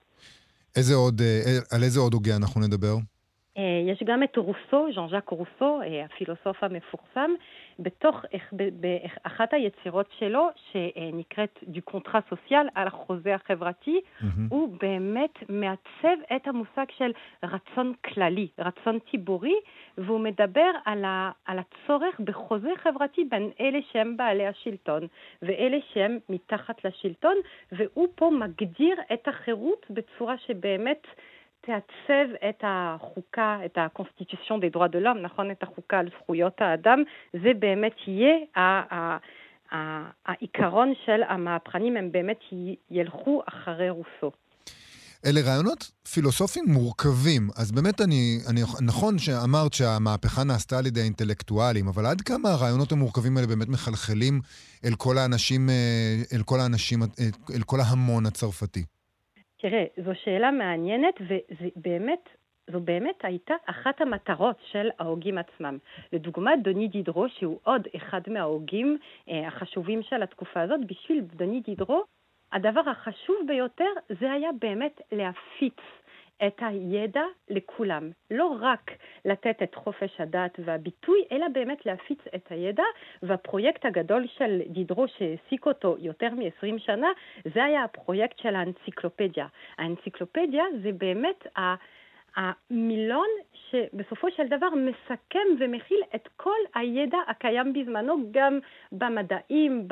[0.76, 3.13] איזה עוד, אה, על איזה עוד הוגה אנחנו נדבר?
[3.58, 7.30] אה, יש גם את רוסו, ז'אן ז'אק רוסו, הפילוסוף המפורסם,
[7.78, 8.24] בתוך
[9.22, 14.24] אחת היצירות שלו, שנקראת דו קונטרה סוציאל, על החוזה החברתי, mm-hmm.
[14.48, 17.12] הוא באמת מעצב את המושג של
[17.42, 19.54] רצון כללי, רצון ציבורי,
[19.98, 25.06] והוא מדבר על, ה, על הצורך בחוזה חברתי בין אלה שהם בעלי השלטון
[25.42, 27.34] ואלה שהם מתחת לשלטון,
[27.72, 31.06] והוא פה מגדיר את החירות בצורה שבאמת...
[31.66, 35.50] תעצב את החוקה, את ה-constitution des droits de l'homme, נכון?
[35.50, 38.34] את החוקה על זכויות האדם, זה באמת יהיה
[40.26, 42.38] העיקרון של המהפכנים, הם באמת
[42.90, 44.30] ילכו אחרי רוסו.
[45.26, 47.48] אלה רעיונות פילוסופיים מורכבים.
[47.56, 48.60] אז באמת אני, אני...
[48.82, 54.40] נכון שאמרת שהמהפכה נעשתה על ידי האינטלקטואלים, אבל עד כמה הרעיונות המורכבים האלה באמת מחלחלים
[54.84, 57.02] אל כל האנשים, אה, אל כל האנשים,
[57.54, 58.84] אל כל ההמון הצרפתי?
[59.64, 62.28] תראה, זו שאלה מעניינת, ובאמת,
[62.70, 65.78] זו באמת הייתה אחת המטרות של ההוגים עצמם.
[66.12, 68.98] לדוגמה, דוני דידרו, שהוא עוד אחד מההוגים
[69.28, 72.04] אה, החשובים של התקופה הזאת, בשביל דוני דידרו,
[72.52, 75.78] הדבר החשוב ביותר זה היה באמת להפיץ
[76.46, 78.10] את הידע לכולם.
[78.30, 78.90] לא רק
[79.24, 82.82] לתת את חופש הדת והביטוי, אלא באמת להפיץ את הידע,
[83.22, 87.08] והפרויקט הגדול של דידרו שהעסיק אותו יותר מ-20 שנה,
[87.54, 89.46] זה היה הפרויקט של האנציקלופדיה.
[89.78, 91.74] האנציקלופדיה זה באמת ה...
[92.36, 93.28] המילון
[93.70, 98.58] שבסופו של דבר מסכם ומכיל את כל הידע הקיים בזמנו, גם
[98.92, 99.88] במדעים,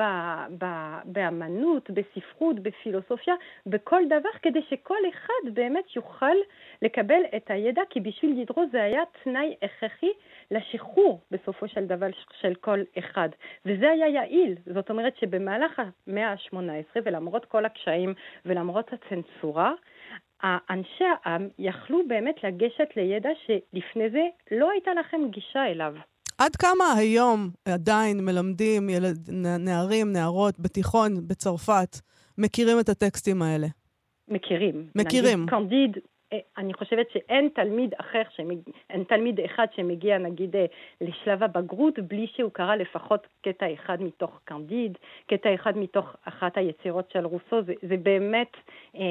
[1.05, 6.35] באמנות, בספרות, בפילוסופיה, בכל דבר, כדי שכל אחד באמת יוכל
[6.81, 10.11] לקבל את הידע, כי בשביל דידרו זה היה תנאי הכרחי
[10.51, 12.07] לשחרור בסופו של דבר
[12.41, 13.29] של כל אחד.
[13.65, 14.55] וזה היה יעיל.
[14.73, 18.13] זאת אומרת שבמהלך המאה ה-18, ולמרות כל הקשיים
[18.45, 19.73] ולמרות הצנזורה,
[20.43, 24.19] אנשי העם יכלו באמת לגשת לידע שלפני זה
[24.51, 25.93] לא הייתה לכם גישה אליו.
[26.37, 29.29] עד כמה היום עדיין מלמדים ילד,
[29.59, 31.97] נערים, נערות בתיכון בצרפת
[32.37, 33.67] מכירים את הטקסטים האלה?
[34.27, 34.87] מכירים.
[34.95, 35.39] מכירים.
[35.39, 35.97] נגיד קנדיד
[36.57, 38.57] אני חושבת שאין תלמיד אחר, שמג...
[38.89, 40.65] אין תלמיד אחד שמגיע נגיד אה,
[41.01, 47.11] לשלב הבגרות בלי שהוא קרא לפחות קטע אחד מתוך קנדיד, קטע אחד מתוך אחת היצירות
[47.11, 48.51] של רוסו, זה, זה באמת,
[48.95, 49.01] אה,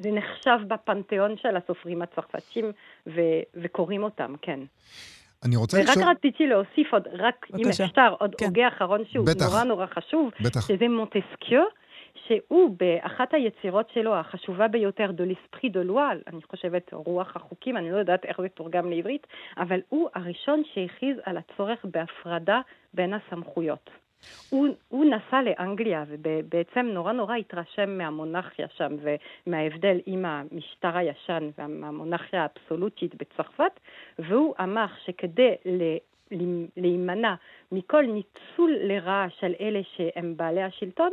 [0.00, 2.72] זה נחשב בפנתיאון של הסופרים הצרפתים
[3.06, 3.20] ו...
[3.54, 4.60] וקוראים אותם, כן.
[5.44, 6.04] אני רוצה לשאול...
[6.04, 7.84] ורק רציתי להוסיף עוד, רק בבקשה.
[7.84, 8.46] אם אפשר, עוד כן.
[8.46, 9.46] הוגה אחרון שהוא בטח.
[9.46, 10.68] נורא נורא חשוב, בטח.
[10.68, 11.62] שזה מונטסקיו.
[12.26, 18.24] שהוא באחת היצירות שלו החשובה ביותר, de loi, אני חושבת רוח החוקים, אני לא יודעת
[18.24, 19.26] איך זה תורגם לעברית,
[19.56, 22.60] אבל הוא הראשון שהכריז על הצורך בהפרדה
[22.94, 23.90] בין הסמכויות.
[24.50, 28.96] הוא, הוא נסע לאנגליה ובעצם נורא נורא התרשם מהמונרכיה שם
[29.46, 33.80] ומההבדל עם המשטר הישן והמונרכיה האבסולוטית בצרפת
[34.18, 35.54] והוא אמר שכדי
[36.76, 37.34] להימנע
[37.72, 41.10] מכל ניצול לרעה של אלה שהם בעלי השלטון,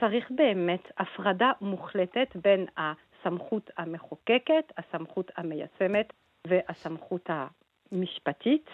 [0.00, 6.12] צריך באמת הפרדה מוחלטת בין הסמכות המחוקקת, הסמכות המיישמת
[6.46, 7.30] והסמכות
[7.92, 8.70] המשפטית.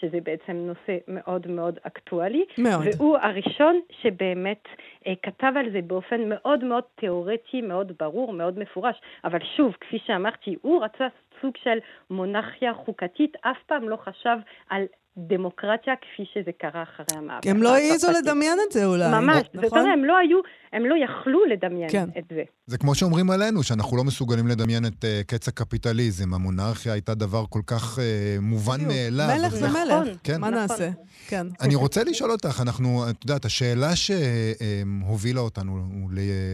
[0.00, 2.44] שזה בעצם נושא מאוד מאוד אקטואלי.
[2.58, 2.86] מאוד.
[2.98, 4.68] והוא הראשון שבאמת
[5.06, 9.00] אה, כתב על זה באופן מאוד מאוד תיאורטי, מאוד ברור, מאוד מפורש.
[9.24, 11.06] אבל שוב, כפי שאמרתי, הוא רצה
[11.40, 11.78] סוג של
[12.10, 14.36] מונרכיה חוקתית, אף פעם לא חשב
[14.68, 14.84] על
[15.18, 17.50] דמוקרטיה כפי שזה קרה אחרי המהפכה.
[17.50, 18.08] הם לא העזו.
[18.18, 19.08] לדמיין את זה אולי.
[19.08, 19.78] ממש, זאת נכון?
[19.78, 20.38] אומרת, הם לא היו,
[20.72, 22.08] הם לא יכלו לדמיין כן.
[22.18, 22.42] את זה.
[22.66, 26.34] זה כמו שאומרים עלינו, שאנחנו לא מסוגלים לדמיין את uh, קץ הקפיטליזם.
[26.34, 28.00] המונרכיה הייתה דבר כל כך uh,
[28.40, 28.80] מובן.
[28.88, 29.28] מאליו.
[29.38, 30.16] מלך זה נכון, מלך.
[30.24, 30.40] כן.
[30.40, 30.60] מה נכון.
[30.60, 30.90] נעשה?
[31.28, 31.46] כן.
[31.60, 35.78] אני רוצה לשאול אותך, אנחנו, את יודעת, השאלה שהובילה אותנו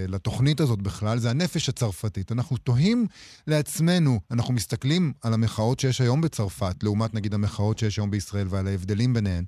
[0.09, 2.33] לתוכנית הזאת בכלל, זה הנפש הצרפתית.
[2.33, 3.07] אנחנו תוהים
[3.47, 8.67] לעצמנו, אנחנו מסתכלים על המחאות שיש היום בצרפת, לעומת נגיד המחאות שיש היום בישראל ועל
[8.67, 9.45] ההבדלים ביניהן.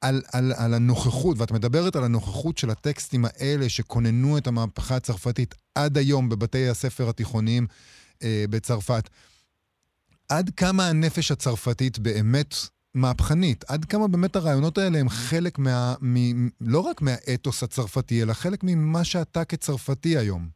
[0.00, 5.54] על, על, על הנוכחות, ואת מדברת על הנוכחות של הטקסטים האלה שכוננו את המהפכה הצרפתית
[5.74, 7.66] עד היום בבתי הספר התיכוניים
[8.22, 9.08] אה, בצרפת.
[10.28, 12.54] עד כמה הנפש הצרפתית באמת
[12.94, 13.64] מהפכנית?
[13.68, 15.94] עד כמה באמת הרעיונות האלה הם חלק מה...
[16.02, 20.55] מ, לא רק מהאתוס הצרפתי, אלא חלק ממה שאתה כצרפתי היום?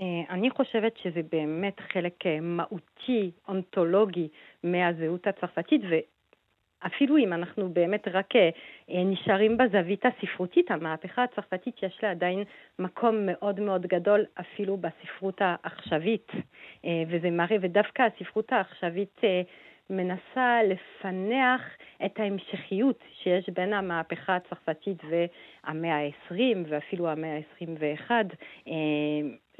[0.00, 4.28] אה, אני חושבת שזה באמת חלק אה, מהותי, אונתולוגי,
[4.64, 8.50] מהזהות הצרפתית, ואפילו אם אנחנו באמת רק אה,
[9.04, 12.44] נשארים בזווית הספרותית, המהפכה הצרפתית יש לה עדיין
[12.78, 16.32] מקום מאוד מאוד גדול אפילו בספרות העכשווית,
[17.08, 19.20] וזה מראה, ודווקא הספרות העכשווית
[19.90, 21.62] מנסה לפענח
[22.04, 28.10] את ההמשכיות שיש בין המהפכה הצרפתית והמאה ה-20 ואפילו המאה ה-21.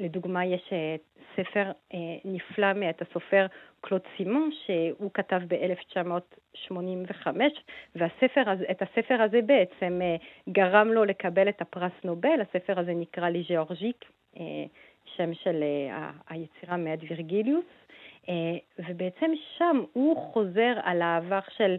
[0.03, 0.95] לדוגמה, יש אה,
[1.35, 3.45] ספר אה, נפלא מאת הסופר
[3.81, 7.27] קלוד סימון, שהוא כתב ב-1985,
[7.95, 10.15] ואת הספר הזה בעצם אה,
[10.49, 12.41] גרם לו לקבל את הפרס נובל.
[12.41, 14.05] הספר הזה נקרא לי ג'אורג'יק,
[15.15, 15.63] שם של
[16.29, 17.65] היצירה מאת וירגיליוס.
[18.89, 21.75] ובעצם שם הוא חוזר על העבר של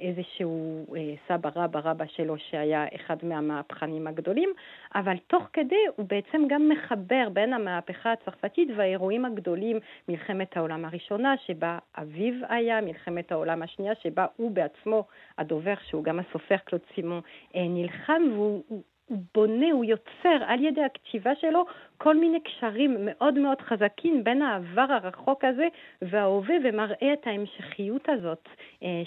[0.00, 0.86] איזשהו
[1.28, 4.52] סבא רבא רבא שלו שהיה אחד מהמהפכנים הגדולים,
[4.94, 11.34] אבל תוך כדי הוא בעצם גם מחבר בין המהפכה הצרפתית והאירועים הגדולים, מלחמת העולם הראשונה
[11.46, 15.04] שבה אביו היה, מלחמת העולם השנייה שבה הוא בעצמו,
[15.38, 17.20] הדובר שהוא גם הסופר קלוד סימון,
[17.54, 21.64] נלחם והוא הוא בונה, הוא יוצר על ידי הכתיבה שלו
[21.98, 25.68] כל מיני קשרים מאוד מאוד חזקים בין העבר הרחוק הזה
[26.02, 28.48] וההווה ומראה את ההמשכיות הזאת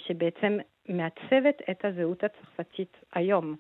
[0.08, 0.58] שבעצם
[0.90, 3.56] מעצבת את הזהות הצרפתית היום.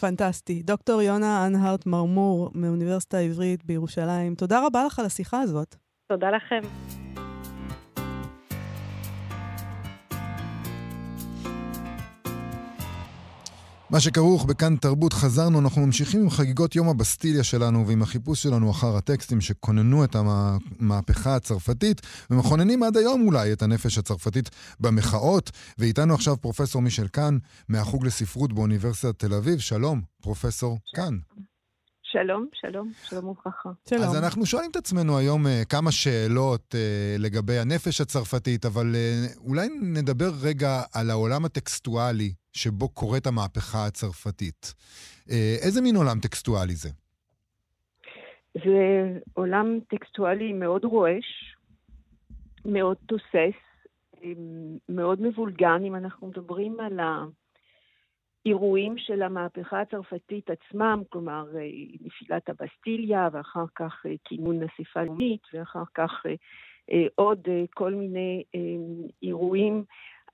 [0.00, 0.62] פנטסטי.
[0.62, 5.74] דוקטור יונה אנהרט מרמור מאוניברסיטה העברית בירושלים, תודה רבה לך על השיחה הזאת.
[6.08, 6.60] תודה לכם.
[13.94, 18.70] מה שכרוך בכאן תרבות חזרנו, אנחנו ממשיכים עם חגיגות יום הבסטיליה שלנו ועם החיפוש שלנו
[18.70, 25.50] אחר הטקסטים שכוננו את המהפכה הצרפתית ומכוננים עד היום אולי את הנפש הצרפתית במחאות.
[25.78, 29.58] ואיתנו עכשיו פרופסור מישל קאן מהחוג לספרות באוניברסיטת תל אביב.
[29.58, 31.18] שלום, פרופסור קאן.
[32.14, 33.70] שלום, שלום, שלום וברכה.
[33.88, 34.02] שלום.
[34.02, 39.38] אז אנחנו שואלים את עצמנו היום uh, כמה שאלות uh, לגבי הנפש הצרפתית, אבל uh,
[39.48, 44.74] אולי נדבר רגע על העולם הטקסטואלי שבו קורית המהפכה הצרפתית.
[45.20, 45.32] Uh,
[45.64, 46.88] איזה מין עולם טקסטואלי זה?
[48.54, 51.56] זה עולם טקסטואלי מאוד רועש,
[52.64, 53.58] מאוד תוסס,
[54.88, 57.24] מאוד מבולגן, אם אנחנו מדברים על ה...
[58.46, 61.46] אירועים של המהפכה הצרפתית עצמם, כלומר
[62.00, 66.22] נפילת הבסטיליה ואחר כך כינון אספה לאומית ואחר כך
[67.14, 68.42] עוד כל מיני
[69.22, 69.84] אירועים,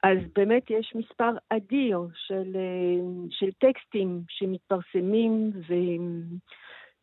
[0.03, 2.57] אז באמת יש מספר אדיר של,
[3.31, 5.51] של טקסטים שמתפרסמים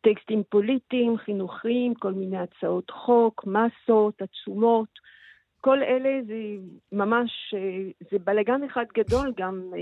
[0.00, 4.88] וטקסטים פוליטיים, חינוכיים, כל מיני הצעות חוק, מסות, עצומות.
[5.60, 6.34] כל אלה זה
[6.92, 7.54] ממש,
[8.10, 9.72] זה בלגן אחד גדול גם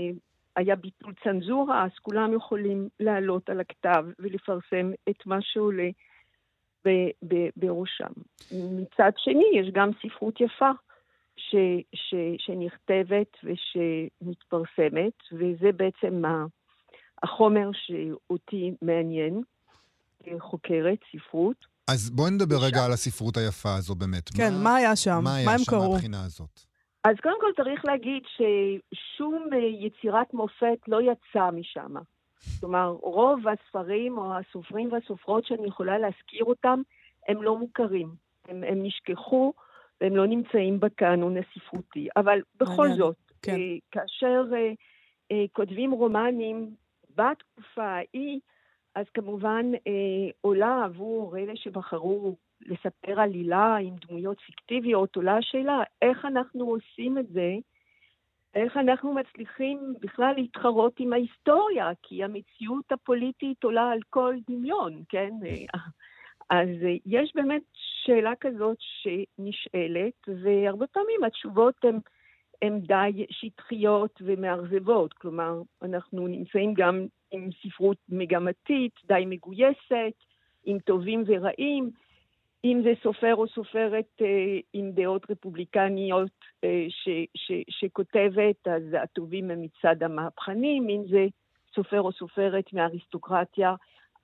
[0.57, 5.89] היה ביטול צנזורה, אז כולם יכולים לעלות על הכתב ולפרסם את מה שעולה
[6.85, 8.11] ב- ב- בראשם.
[8.51, 10.71] מצד שני, יש גם ספרות יפה
[11.37, 16.21] ש- ש- שנכתבת ושמתפרסמת, וזה בעצם
[17.23, 19.41] החומר שאותי מעניין
[20.23, 21.65] כחוקרת ספרות.
[21.87, 24.29] אז בואי נדבר רגע על הספרות היפה הזו באמת.
[24.29, 25.19] כן, מה, מה היה שם?
[25.23, 25.77] מה היה מה הם שם?
[25.77, 26.66] מהבחינה הזאת?
[27.09, 29.49] אז קודם כל צריך להגיד ששום
[29.85, 31.93] יצירת מופת לא יצאה משם.
[32.59, 36.81] כלומר, רוב הספרים או הסופרים והסופרות שאני יכולה להזכיר אותם,
[37.27, 38.15] הם לא מוכרים.
[38.47, 39.53] הם, הם נשכחו
[40.01, 42.07] והם לא נמצאים בקאנון הספרותי.
[42.15, 42.87] אבל בכל.
[42.97, 43.51] זאת, כן.
[43.51, 44.71] אה, כאשר אה,
[45.31, 46.75] אה, כותבים רומנים
[47.15, 48.39] בתקופה ההיא,
[48.95, 56.25] אז כמובן אה, עולה עבור אלה שבחרו לספר עלילה עם דמויות פיקטיביות, עולה השאלה איך
[56.25, 57.55] אנחנו עושים את זה
[58.55, 65.31] איך אנחנו מצליחים בכלל להתחרות עם ההיסטוריה, כי המציאות הפוליטית עולה על כל דמיון, כן?
[66.49, 66.67] אז
[67.05, 71.99] יש באמת שאלה כזאת שנשאלת, והרבה פעמים התשובות הן...
[72.61, 75.13] הן די שטחיות ומאכזבות.
[75.13, 80.13] כלומר, אנחנו נמצאים גם עם ספרות מגמתית, די מגויסת,
[80.65, 81.89] עם טובים ורעים.
[82.63, 86.31] אם זה סופר או סופרת אה, עם דעות רפובליקניות
[86.63, 90.89] אה, ש, ש, שכותבת, אז הטובים הם מצד המהפכנים.
[90.89, 91.25] אם זה
[91.75, 93.75] סופר או סופרת מאריסטוקרטיה,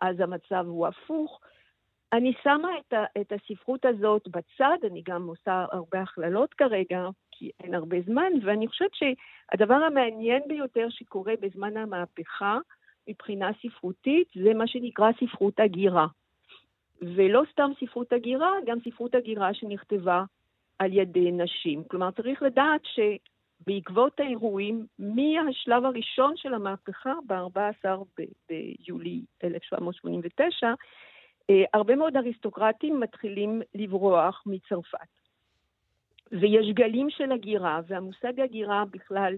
[0.01, 1.39] אז המצב הוא הפוך.
[2.13, 7.51] אני שמה את, ה, את הספרות הזאת בצד, אני גם עושה הרבה הכללות כרגע, כי
[7.63, 12.57] אין הרבה זמן, ואני חושבת שהדבר המעניין ביותר שקורה בזמן המהפכה,
[13.07, 16.07] מבחינה ספרותית, זה מה שנקרא ספרות הגירה.
[17.15, 20.23] ולא סתם ספרות הגירה, גם ספרות הגירה שנכתבה
[20.79, 21.83] על ידי נשים.
[21.83, 27.89] כלומר, צריך לדעת שבעקבות האירועים, מהשלב הראשון של המהפכה, ב-14
[28.49, 30.73] ביולי 1789,
[31.49, 34.99] אה, הרבה מאוד אריסטוקרטים מתחילים לברוח מצרפת.
[36.31, 39.35] ויש גלים של הגירה, והמושג הגירה בכלל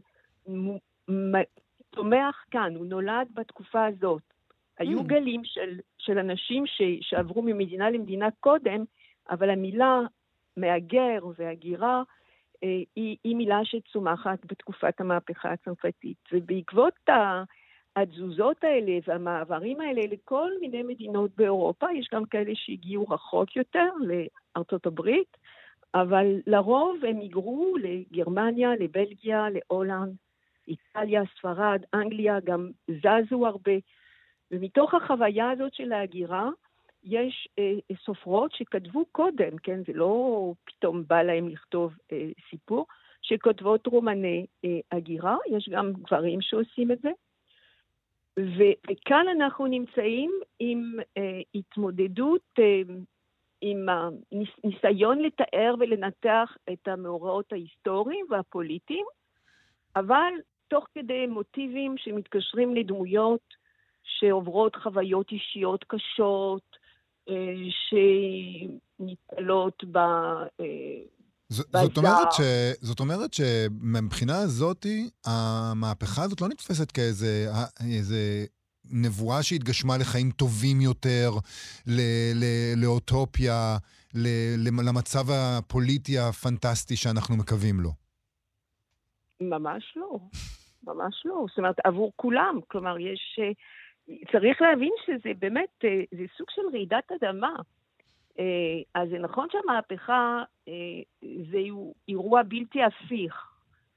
[1.96, 4.22] צומח כאן, הוא נולד בתקופה הזאת.
[4.80, 5.04] היו mm.
[5.04, 8.84] גלים של, של אנשים ש, שעברו ממדינה למדינה קודם,
[9.30, 10.00] אבל המילה
[10.58, 12.04] מהגר והגירה
[12.64, 16.18] אה, היא, היא מילה שצומחת בתקופת המהפכה הצרפתית.
[16.32, 17.44] ובעקבות ה...
[17.96, 23.90] התזוזות האלה והמעברים האלה לכל מיני מדינות באירופה, יש גם כאלה שהגיעו רחוק יותר,
[24.56, 25.38] לארצות הברית,
[25.94, 30.16] אבל לרוב הם היגרו לגרמניה, לבלגיה, להולנד,
[30.68, 33.72] איטליה, ספרד, אנגליה, גם זזו הרבה.
[34.56, 36.50] ומתוך החוויה הזאת של ההגירה,
[37.04, 39.80] יש אה, סופרות שכתבו קודם, כן?
[39.88, 42.86] זה לא פתאום בא להם לכתוב אה, סיפור,
[43.22, 47.12] שכותבות רומני אה, הגירה, יש גם גברים שעושים את זה.
[48.88, 52.82] וכאן אנחנו נמצאים עם אה, התמודדות אה,
[53.62, 59.06] עם הניסיון לתאר ולנתח את המאורעות ההיסטוריים והפוליטיים,
[59.96, 60.34] אבל
[60.68, 63.54] תוך כדי מוטיבים שמתקשרים לדמויות
[64.06, 66.78] שעוברות חוויות אישיות קשות,
[67.30, 67.56] אה,
[69.00, 69.98] שנתקלות ב...
[69.98, 71.02] אה,
[71.50, 72.42] זאת אומרת, ש,
[72.82, 74.86] זאת אומרת שמבחינה הזאת,
[75.26, 77.48] המהפכה הזאת לא נתפסת כאיזה
[77.96, 78.46] איזה
[78.92, 81.30] נבואה שהתגשמה לחיים טובים יותר,
[81.88, 82.00] ל,
[82.36, 82.44] ל,
[82.84, 83.78] לאוטופיה,
[84.16, 84.28] ל,
[84.88, 87.90] למצב הפוליטי הפנטסטי שאנחנו מקווים לו.
[89.42, 90.20] ממש לא.
[90.84, 91.46] ממש לא.
[91.50, 92.60] זאת אומרת, עבור כולם.
[92.68, 93.40] כלומר, יש...
[93.40, 93.52] אה,
[94.32, 97.56] צריך להבין שזה באמת, אה, זה סוג של רעידת אדמה.
[98.40, 100.44] אה, אז זה נכון שהמהפכה
[101.52, 101.58] זה
[102.08, 103.52] אירוע בלתי הפיך.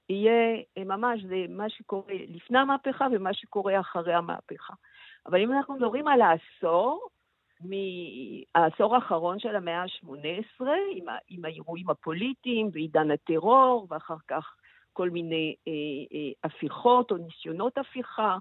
[0.08, 4.74] יהיה ממש, זה מה שקורה לפני המהפכה ומה שקורה אחרי המהפכה.
[5.26, 7.08] אבל אם אנחנו מדברים על העשור,
[7.60, 14.54] מהעשור האחרון של המאה ה-18, עם, עם האירועים הפוליטיים ועידן הטרור, ואחר כך
[14.92, 15.72] כל מיני אה,
[16.12, 18.38] אה, הפיכות או ניסיונות הפיכה.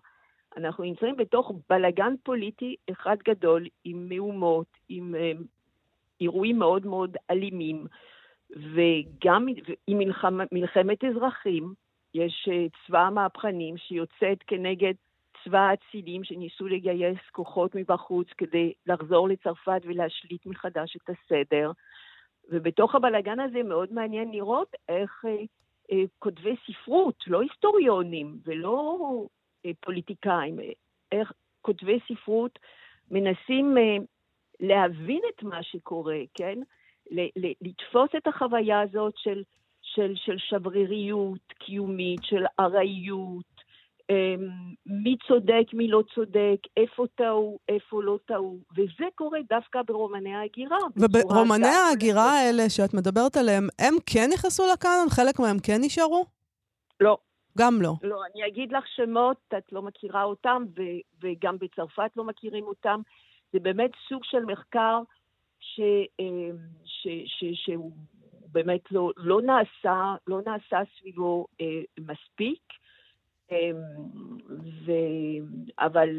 [0.58, 5.32] אנחנו נמצאים בתוך בלגן פוליטי אחד גדול, עם מהומות, עם אה,
[6.22, 7.86] אירועים מאוד מאוד אלימים,
[8.50, 9.46] וגם
[9.88, 11.74] עם מלחמה, מלחמת אזרחים.
[12.14, 14.94] יש אה, צבא המהפכנים שיוצאת כנגד
[15.44, 21.72] צבא האצילים שניסו לגייס כוחות מבחוץ כדי לחזור לצרפת ולהשליט מחדש את הסדר.
[22.50, 25.44] ובתוך הבלגן הזה מאוד מעניין לראות איך אה,
[25.92, 28.98] אה, כותבי ספרות, לא היסטוריונים ולא
[29.80, 30.60] פוליטיקאים,
[31.12, 32.60] איך כותבי ספרות
[33.12, 33.98] מנסים אה,
[34.60, 36.60] להבין את מה שקורה, כן?
[37.62, 39.44] לתפוס את החוויה הזאת של,
[39.82, 43.58] של, של שבריריות קיומית, של ארעיות,
[44.10, 44.50] אמ,
[44.86, 50.78] מי צודק, מי לא צודק, איפה טעו, איפה לא טעו, וזה קורה דווקא ברומני ההגירה.
[50.98, 55.10] וברומני ההגירה האלה שאת מדברת עליהם, הם כן נכנסו לקאנון?
[55.10, 56.26] חלק מהם כן נשארו?
[57.00, 57.18] לא.
[57.58, 57.94] גם לא.
[58.04, 63.02] לא, אני אגיד לך שמות, את לא מכירה אותם, ו- וגם בצרפת לא מכירים אותם.
[63.54, 65.02] זה באמת סוג של מחקר
[65.60, 67.92] ש- אמ, ש- ש- שהוא
[68.52, 72.62] באמת לא, לא, נעשה, לא נעשה סביבו אה, מספיק.
[73.52, 73.76] אמ,
[74.86, 74.92] ו...
[75.80, 76.10] אבל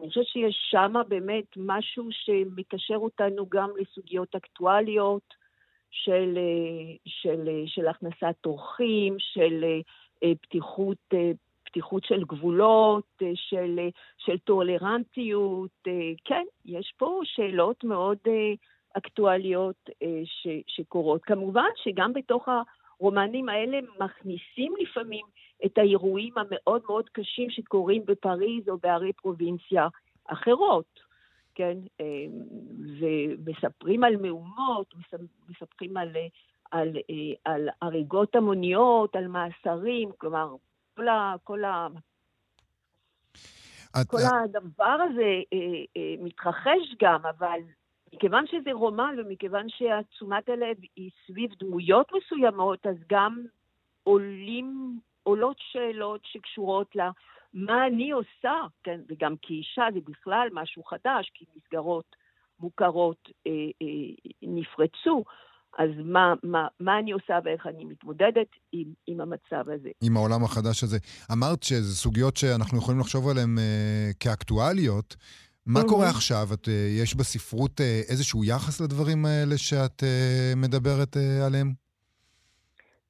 [0.00, 5.34] אני חושבת שיש שם באמת משהו שמקשר אותנו גם לסוגיות אקטואליות
[5.90, 6.38] של,
[7.06, 9.80] של, של הכנסת אורחים, של אה,
[10.40, 11.30] פתיחות, אה,
[11.64, 13.78] פתיחות של גבולות, אה, של,
[14.18, 15.88] של טולרנטיות.
[16.24, 18.18] כן, יש פה שאלות מאוד
[18.92, 19.90] אקטואליות
[20.24, 21.24] ש, שקורות.
[21.24, 22.48] כמובן שגם בתוך
[22.98, 25.26] הרומנים האלה מכניסים לפעמים
[25.64, 29.88] את האירועים המאוד מאוד קשים שקורים בפריז או בערי פרובינציה
[30.24, 31.00] אחרות,
[31.54, 31.78] כן?
[33.00, 34.94] ומספרים על מהומות,
[35.48, 36.08] מספרים על,
[36.70, 36.88] על,
[37.44, 40.54] על הריגות המוניות, על מאסרים, כלומר,
[40.96, 41.88] כל, ה, כל, ה,
[44.00, 44.08] את...
[44.08, 45.58] כל הדבר הזה אה,
[45.96, 47.60] אה, מתרחש גם, אבל
[48.14, 53.44] מכיוון שזה רומן ומכיוון שהתשומת הלב היא סביב דמויות מסוימות, אז גם
[54.02, 57.00] עולים, עולות שאלות שקשורות ל...
[57.54, 62.16] מה אני עושה, כן, וגם כאישה זה בכלל משהו חדש, כי מסגרות
[62.60, 63.52] מוכרות אה,
[63.82, 65.24] אה, נפרצו.
[65.78, 69.88] אז מה, מה, מה אני עושה ואיך אני מתמודדת עם, עם המצב הזה.
[70.02, 70.98] עם העולם החדש הזה.
[71.32, 75.16] אמרת שזה סוגיות שאנחנו יכולים לחשוב עליהן אה, כאקטואליות.
[75.66, 75.88] מה mm-hmm.
[75.88, 76.46] קורה עכשיו?
[76.54, 81.72] את, אה, יש בספרות אה, איזשהו יחס לדברים האלה שאת אה, מדברת אה, עליהם?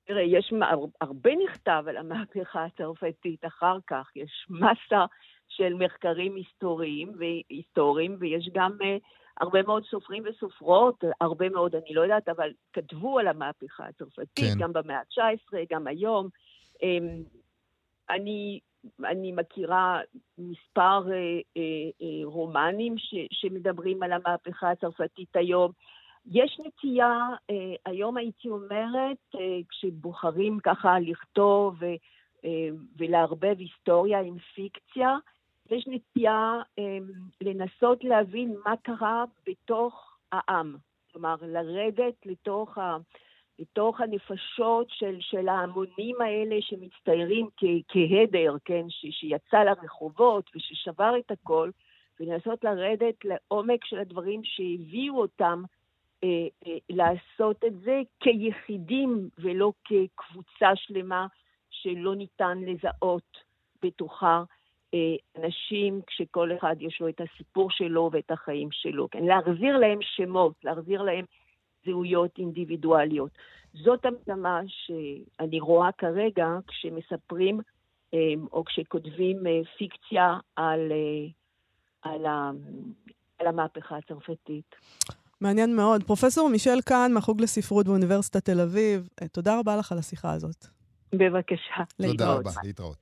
[0.07, 0.53] תראה, יש
[1.01, 4.07] הרבה נכתב על המהפכה הצרפתית אחר כך.
[4.17, 5.05] יש מסה
[5.49, 8.73] של מחקרים היסטוריים והיסטוריים, ויש גם...
[8.83, 8.97] אה,
[9.41, 14.59] הרבה מאוד סופרים וסופרות, הרבה מאוד, אני לא יודעת, אבל כתבו על המהפכה הצרפתית, כן.
[14.59, 16.29] גם במאה ה-19, גם היום.
[16.83, 17.23] אמ,
[18.11, 18.61] אני,
[19.05, 20.01] אני מכירה
[20.39, 21.17] מספר אה,
[21.57, 21.63] אה,
[22.03, 25.73] אה, רומנים ש, שמדברים על המהפכה הצרפתית היום.
[26.31, 27.29] יש נטייה,
[27.87, 29.35] היום הייתי אומרת,
[29.69, 31.77] כשבוחרים ככה לכתוב
[32.99, 35.17] ולערבב היסטוריה עם פיקציה,
[35.71, 36.99] יש נטייה אה,
[37.41, 40.77] לנסות להבין מה קרה בתוך העם.
[41.13, 42.97] כלומר, לרדת לתוך, ה,
[43.59, 51.31] לתוך הנפשות של, של ההמונים האלה שמצטיירים כ, כהדר, כן, ש, שיצא לרחובות וששבר את
[51.31, 51.71] הכל,
[52.21, 55.63] ולנסות לרדת לעומק של הדברים שהביאו אותם
[56.25, 56.29] אה,
[56.67, 61.27] אה, לעשות את זה כיחידים ולא כקבוצה שלמה
[61.71, 63.39] שלא ניתן לזהות
[63.83, 64.43] בתוכה
[65.39, 69.25] אנשים כשכל אחד יש לו את הסיפור שלו ואת החיים שלו, כן?
[69.25, 71.25] להחזיר להם שמות, להחזיר להם
[71.87, 73.31] זהויות אינדיבידואליות.
[73.75, 77.61] זאת המגמה שאני רואה כרגע כשמספרים
[78.15, 78.19] אה,
[78.53, 80.93] או כשכותבים אה, פיקציה על,
[82.03, 82.27] על,
[83.39, 84.75] על המהפכה הצרפתית.
[85.41, 86.05] מעניין מאוד.
[86.05, 90.67] פרופסור מישל קאן מהחוג לספרות באוניברסיטת תל אביב, תודה רבה לך על השיחה הזאת.
[91.13, 91.83] בבקשה.
[92.03, 92.99] תודה רבה, להתראות.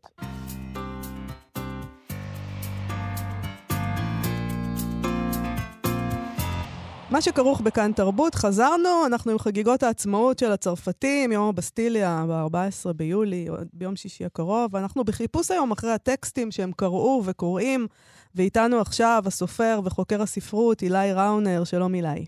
[7.11, 13.49] מה שכרוך בכאן תרבות, חזרנו, אנחנו עם חגיגות העצמאות של הצרפתים, יום הבסטיליה ב-14 ביולי,
[13.73, 17.87] ביום שישי הקרוב, ואנחנו בחיפוש היום אחרי הטקסטים שהם קראו וקוראים,
[18.35, 22.27] ואיתנו עכשיו הסופר וחוקר הספרות אילי ראונר, שלום אילי.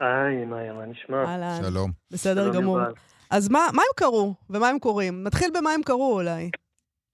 [0.00, 1.24] היי, מאיה, מה נשמע?
[1.24, 1.60] אהלן.
[1.62, 1.90] שלום.
[2.10, 2.78] בסדר שלום גמור.
[2.78, 2.92] יובל.
[3.30, 5.22] אז מה, מה הם קראו ומה הם קוראים?
[5.22, 6.50] נתחיל במה הם קראו אולי.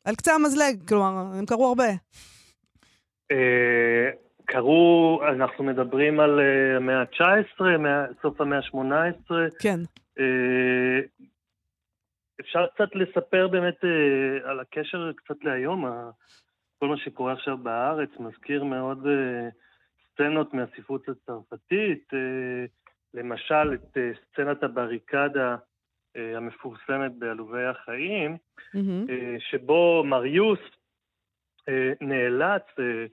[0.04, 1.88] על קצה המזלג, כלומר, הם קראו הרבה.
[4.50, 7.60] אה, קרו, אנחנו מדברים על uh, המאה ה-19,
[8.22, 9.30] סוף המאה ה-18.
[9.62, 9.78] כן.
[10.18, 11.24] Uh,
[12.40, 15.84] אפשר קצת לספר באמת uh, על הקשר קצת להיום,
[16.78, 19.06] כל מה שקורה עכשיו בארץ מזכיר מאוד
[20.12, 22.10] סצנות מהספרות הצרפתית,
[23.14, 23.98] למשל את
[24.32, 25.56] סצנת הבריקדה
[26.14, 29.10] המפורסמת בעלובי החיים, mm-hmm.
[29.38, 30.58] שבו מריוס
[32.00, 33.06] נאלץ אה,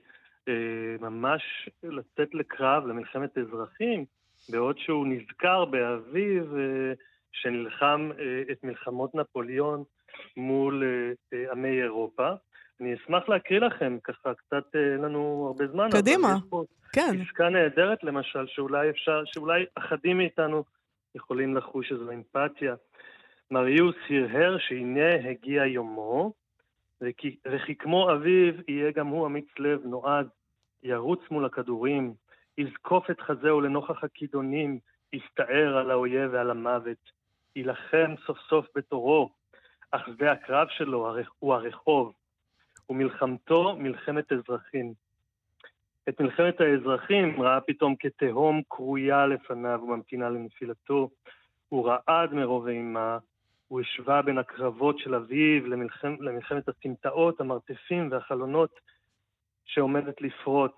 [1.00, 4.04] ממש לצאת לקרב, למלחמת אזרחים,
[4.48, 6.92] בעוד שהוא נזכר באביו אה,
[7.32, 9.84] שנלחם אה, את מלחמות נפוליאון
[10.36, 10.82] מול
[11.52, 12.28] עמי אירופה.
[12.80, 15.88] אני אשמח להקריא לכם, ככה קצת אין לנו הרבה זמן.
[15.92, 16.36] קדימה,
[16.92, 17.24] כן.
[17.24, 20.64] פסקה נהדרת למשל, שאולי אפשר, שאולי אחדים מאיתנו
[21.14, 22.74] יכולים לחוש איזו אמפתיה.
[23.50, 26.32] מריוס הרהר שהנה הגיע יומו,
[27.00, 30.28] וכי, כמו אביו יהיה גם הוא אמיץ לב נועד,
[30.82, 32.14] ירוץ מול הכדורים,
[32.58, 34.78] יזקוף את חזהו לנוכח הכידונים,
[35.12, 37.10] יסתער על האויב ועל המוות,
[37.56, 39.30] יילחם סוף סוף בתורו,
[39.90, 42.12] אך שדה הקרב שלו הוא הרחוב,
[42.90, 44.94] ומלחמתו מלחמת אזרחים.
[46.08, 51.10] את מלחמת האזרחים ראה פתאום כתהום קרויה לפניו וממתינה לנפילתו.
[51.68, 53.18] הוא רעד מרוב אימה,
[53.74, 58.80] הוא השווה בין הקרבות של אביו למלחמת, למלחמת הסמטאות, המרתפים והחלונות
[59.64, 60.76] שעומדת לפרוץ,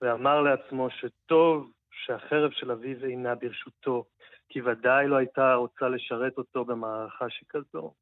[0.00, 4.04] ואמר לעצמו שטוב שהחרב של אביו אינה ברשותו,
[4.48, 7.94] כי ודאי לא הייתה רוצה לשרת אותו במערכה שכזו.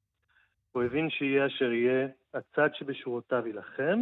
[0.72, 3.98] הוא הבין שיהיה אשר יהיה, הצד שבשורותיו יילחם,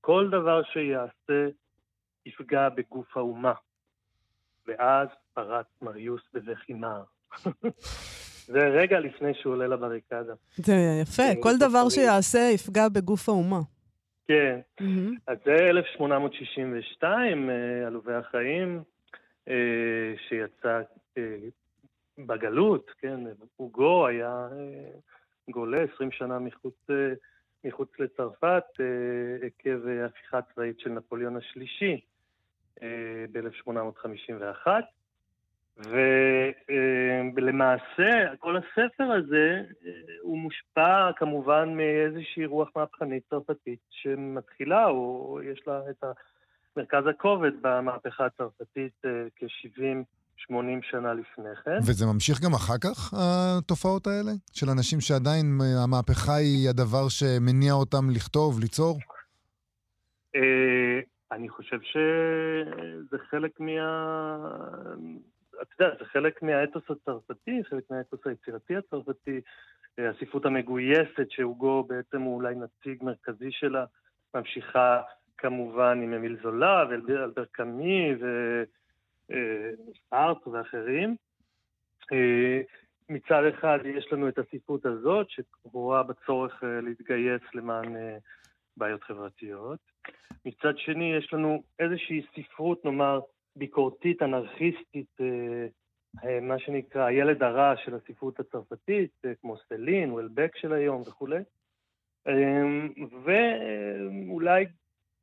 [0.00, 1.48] כל דבר שיעשה
[2.26, 3.54] יפגע בגוף האומה.
[4.66, 7.02] ואז פרץ מריוס בבכי מר.
[8.46, 10.34] זה רגע לפני שהוא עולה לבריקדה.
[10.56, 11.88] זה יפה, כל דבר.
[11.88, 13.60] שיעשה יפגע בגוף האומה.
[14.28, 15.16] כן, מהמם.
[15.26, 18.82] אז זה 1862, אה, עלובי החיים,
[19.48, 20.82] אה, שיצא
[21.18, 21.36] אה,
[22.18, 23.20] בגלות, כן,
[23.58, 24.48] אוגו היה
[25.50, 26.86] גולה 20 שנה מחוץ,
[27.64, 28.64] מחוץ לצרפת
[29.42, 32.00] עקב הפיכה צבאית של נפוליאון השלישי
[33.32, 34.66] ב-1851.
[37.36, 39.90] ולמעשה, כל הספר הזה, אה,
[40.22, 46.04] הוא מושפע כמובן מאיזושהי רוח מהפכנית צרפתית שמתחילה, או יש לה את
[46.76, 51.78] מרכז הכובד במהפכה הצרפתית אה, כ-70-80 שנה לפני כן.
[51.86, 54.32] וזה ממשיך גם אחר כך, התופעות האלה?
[54.52, 58.98] של אנשים שעדיין המהפכה היא הדבר שמניע אותם לכתוב, ליצור?
[60.36, 61.00] אה,
[61.32, 63.78] אני חושב שזה חלק מה...
[65.62, 69.40] אתה יודע, זה חלק מהאתוס הצרפתי, חלק מהאתוס היצירתי הצרפתי,
[69.98, 73.84] אה, הספרות המגויסת, שהוגו בעצם הוא אולי נציג מרכזי שלה,
[74.34, 75.02] ממשיכה
[75.38, 78.14] כמובן עם אמיל זולה ואלבר קאמי
[79.28, 81.16] וסארט ואחרים.
[82.12, 82.60] אה,
[83.08, 88.16] מצד אחד יש לנו את הספרות הזאת, שרואה בצורך אה, להתגייס למען אה,
[88.76, 89.78] בעיות חברתיות.
[90.44, 93.20] מצד שני, יש לנו איזושהי ספרות, נאמר,
[93.56, 95.66] ביקורתית, אנרכיסטית, אה,
[96.24, 101.40] אה, מה שנקרא הילד הרע של הספרות הצרפתית, אה, כמו סטלין, וולבק של היום וכולי.
[102.28, 102.62] אה,
[103.24, 104.64] ואולי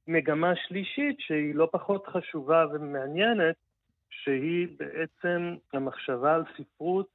[0.08, 3.56] מגמה שלישית, שהיא לא פחות חשובה ומעניינת,
[4.10, 7.08] שהיא בעצם המחשבה על ספרות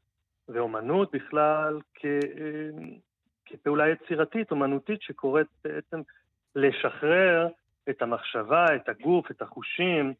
[0.48, 2.86] ואומנות בכלל כ, אה,
[3.46, 6.00] כפעולה יצירתית, אומנותית, שקוראת בעצם
[6.54, 7.48] לשחרר
[7.90, 10.14] את המחשבה, את הגוף, את החושים,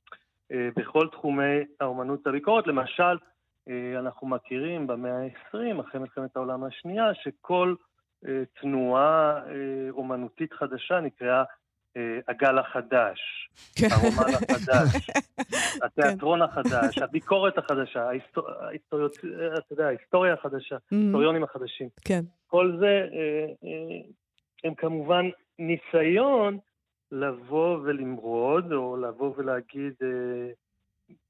[0.50, 2.66] בכל תחומי האומנות והביקורת.
[2.66, 3.16] למשל,
[3.68, 7.74] אה, אנחנו מכירים במאה ה-20, אחרי מלחמת העולם השנייה, שכל
[8.26, 9.40] אה, תנועה
[9.90, 11.42] אומנותית חדשה נקראה
[12.28, 13.20] הגל החדש,
[13.76, 13.86] כן.
[13.90, 15.10] הרומן החדש,
[15.84, 18.08] התיאטרון החדש, הביקורת החדשה,
[19.80, 21.88] ההיסטוריה החדשה, ההיסטוריונים החדשים.
[22.04, 22.20] כן.
[22.46, 23.06] כל זה
[24.64, 25.26] הם כמובן
[25.58, 26.58] ניסיון
[27.12, 30.50] לבוא ולמרוד, או לבוא ולהגיד, אה,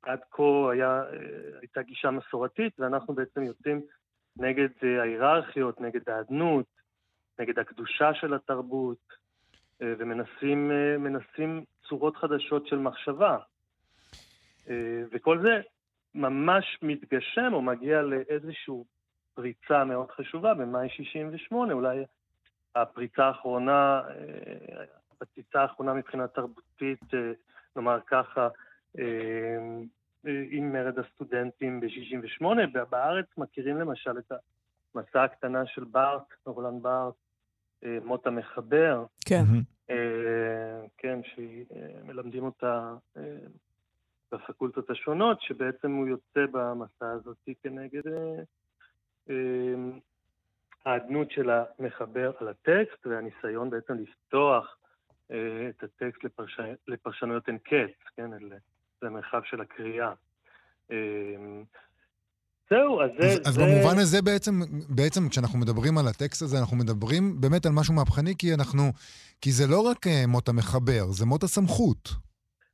[0.02, 3.80] עד כה היה, אה, הייתה גישה מסורתית, ואנחנו בעצם יוצאים
[4.36, 6.66] נגד אה, ההיררכיות, נגד האדנות,
[7.38, 9.26] נגד הקדושה של התרבות,
[9.82, 13.38] אה, ומנסים אה, צורות חדשות של מחשבה.
[14.70, 15.60] אה, וכל זה
[16.14, 18.74] ממש מתגשם או מגיע לאיזושהי
[19.34, 22.04] פריצה מאוד חשובה במאי 68, אולי
[22.74, 24.02] הפריצה האחרונה,
[25.22, 27.32] אה, הפציצה האחרונה מבחינה תרבותית, אה,
[27.76, 28.48] נאמר ככה,
[28.98, 29.58] אה,
[30.50, 32.46] עם מרד הסטודנטים ב-68.
[32.90, 34.32] בארץ מכירים למשל את
[34.94, 37.14] המסע הקטנה של בארט, רולנד בארט,
[38.04, 39.04] מות המחבר.
[39.26, 39.44] כן.
[40.98, 42.94] כן, שמלמדים אותה
[44.32, 48.02] בפקולטות השונות, שבעצם הוא יוצא במסע הזאת כנגד
[50.84, 54.76] האדנות של המחבר על הטקסט, והניסיון בעצם לפתוח
[55.30, 56.60] את הטקסט לפרש...
[56.88, 58.30] לפרשנויות אין קץ, כן,
[59.02, 60.12] למרחב של הקריאה.
[62.70, 63.26] זהו, אז זה...
[63.26, 63.60] אז, אז זה...
[63.60, 64.52] במובן הזה בעצם,
[64.88, 68.82] בעצם כשאנחנו מדברים על הטקסט הזה, אנחנו מדברים באמת על משהו מהפכני, כי אנחנו...
[69.40, 72.08] כי זה לא רק מות המחבר, זה מות הסמכות.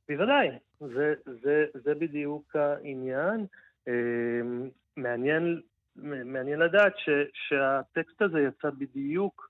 [0.09, 0.47] בוודאי,
[0.79, 3.45] זה, זה, זה בדיוק העניין.
[4.97, 5.61] מעניין,
[6.25, 9.49] מעניין לדעת ש, שהטקסט הזה יצא בדיוק,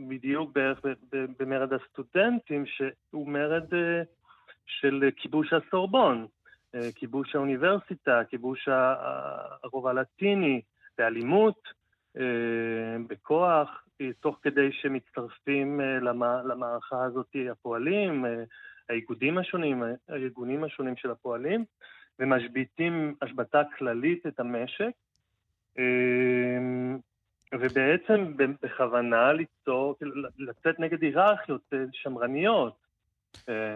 [0.00, 0.80] בדיוק בערך
[1.12, 3.66] במרד הסטודנטים, שהוא מרד
[4.66, 6.26] של כיבוש הסורבון.
[6.94, 10.60] כיבוש האוניברסיטה, כיבוש הרוב הלטיני,
[10.98, 11.68] באלימות,
[13.08, 13.84] בכוח,
[14.20, 15.80] תוך כדי שמצטרפים
[16.44, 18.24] למערכה הזאת הפועלים,
[18.88, 21.64] האיגודים השונים, הארגונים השונים של הפועלים,
[22.18, 24.92] ומשביתים השבתה כללית את המשק,
[27.54, 28.32] ובעצם
[28.62, 29.96] בכוונה ליצור,
[30.38, 32.74] לצאת נגד היררכיות שמרניות,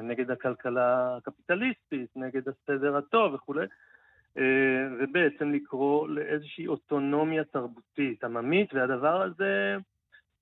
[0.03, 3.67] נגד הכלכלה הקפיטליסטית, נגד הסדר הטוב וכולי,
[5.01, 9.77] ובעצם לקרוא לאיזושהי אוטונומיה תרבותית עממית, והדבר הזה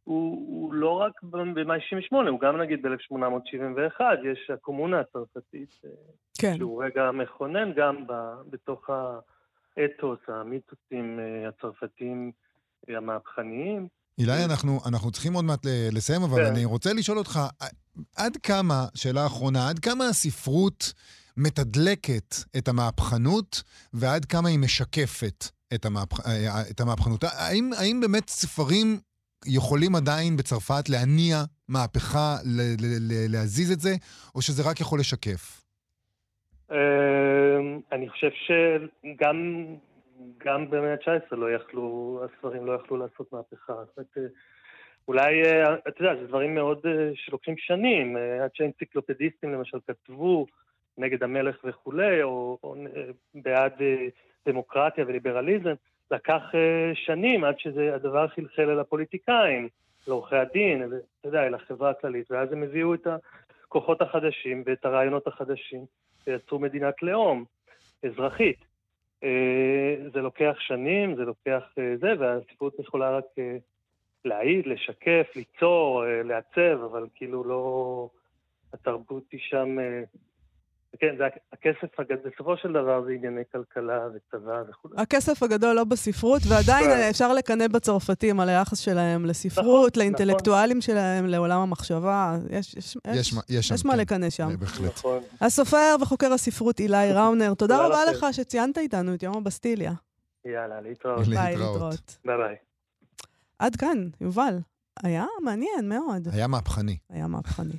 [0.04, 5.80] הוא, הוא לא רק במאי 68, הוא גם נגיד ב-1871, יש הקומונה הצרפתית,
[6.40, 6.54] כן.
[6.56, 8.12] שהוא רגע מכונן גם ב,
[8.50, 8.90] בתוך
[9.76, 12.32] האתוס, המיתוסים הצרפתיים
[12.88, 13.88] המהפכניים.
[14.18, 16.52] אילי, אנחנו, אנחנו צריכים עוד מעט לסיים, אבל כן.
[16.52, 17.40] אני רוצה לשאול אותך,
[18.16, 20.92] עד כמה, שאלה אחרונה, עד כמה הספרות
[21.36, 23.62] מתדלקת את המהפכנות,
[23.92, 26.26] ועד כמה היא משקפת את, המהפכ...
[26.26, 27.24] אה, את המהפכנות.
[27.24, 29.00] האם, האם באמת ספרים
[29.46, 33.94] יכולים עדיין בצרפת להניע מהפכה, ל- ל- ל- להזיז את זה,
[34.34, 35.64] או שזה רק יכול לשקף?
[36.70, 36.76] אמ,
[37.92, 39.36] אני חושב שגם
[40.38, 43.72] גם במאה ה-19 לא יכלו, הספרים לא יכלו לעשות מהפכה.
[43.72, 44.22] זאת אומרת, אה,
[45.08, 50.46] אולי, אה, אתה יודע, זה דברים מאוד אה, שלוקחים שנים, עד שהאנציקלופדיסטים למשל כתבו
[50.98, 52.74] נגד המלך וכולי, או, או
[53.34, 53.72] בעד
[54.46, 55.74] דמוקרטיה וליברליזם,
[56.10, 56.42] לקח
[56.94, 59.68] שנים עד שהדבר חלחל אל הפוליטיקאים,
[60.08, 60.82] לעורכי הדין,
[61.20, 65.84] אתה יודע, אל החברה הכללית, ואז הם הביאו את הכוחות החדשים ואת הרעיונות החדשים,
[66.26, 67.44] ויצרו מדינת לאום
[68.04, 68.69] אזרחית.
[70.12, 71.62] זה לוקח שנים, זה לוקח
[72.00, 73.24] זה, והספרות יכולה רק
[74.24, 78.08] להעיד, לשקף, ליצור, לעצב, אבל כאילו לא...
[78.72, 79.76] התרבות היא שם
[80.98, 84.88] כן, זה הכסף הגדול, בסופו של דבר זה ענייני כלכלה וצבא וכו'.
[84.96, 86.90] הכסף הגדול לא בספרות, ועדיין.
[87.10, 90.94] אפשר לקנא בצרפתים על היחס שלהם לספרות, נכון, לאינטלקטואלים נכון.
[90.94, 92.38] שלהם, לעולם המחשבה.
[92.50, 93.98] יש, יש, יש, יש, יש מה כן.
[93.98, 94.48] לקנא שם.
[94.58, 94.92] בהחלט.
[94.98, 95.22] נכון.
[95.40, 99.92] הסופר וחוקר הספרות אילי ראונר, תודה רבה לך שציינת איתנו את יום הבסטיליה.
[100.44, 101.26] יאללה, להתראות.
[101.26, 102.18] ביי, להתראות.
[102.24, 102.56] ביי ביי.
[103.58, 104.58] עד כאן, יובל.
[105.02, 106.28] היה מעניין מאוד.
[106.32, 106.96] היה מהפכני.
[107.10, 107.74] היה מהפכני.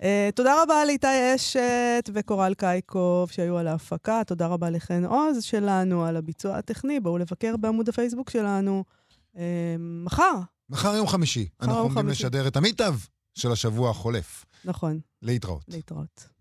[0.00, 0.04] אה,
[0.34, 4.22] תודה רבה לאיתי אשת וקורל קייקוב שהיו על ההפקה.
[4.26, 7.00] תודה רבה לחן עוז שלנו על הביצוע הטכני.
[7.00, 8.84] בואו לבקר בעמוד הפייסבוק שלנו
[9.34, 9.38] אה,
[9.78, 10.34] מחר.
[10.70, 11.48] מחר יום חמישי.
[11.60, 12.94] מחר אנחנו עומדים לשדר את המיטב
[13.34, 14.44] של השבוע החולף.
[14.64, 15.00] נכון.
[15.22, 15.64] להתראות.
[15.68, 16.35] להתראות.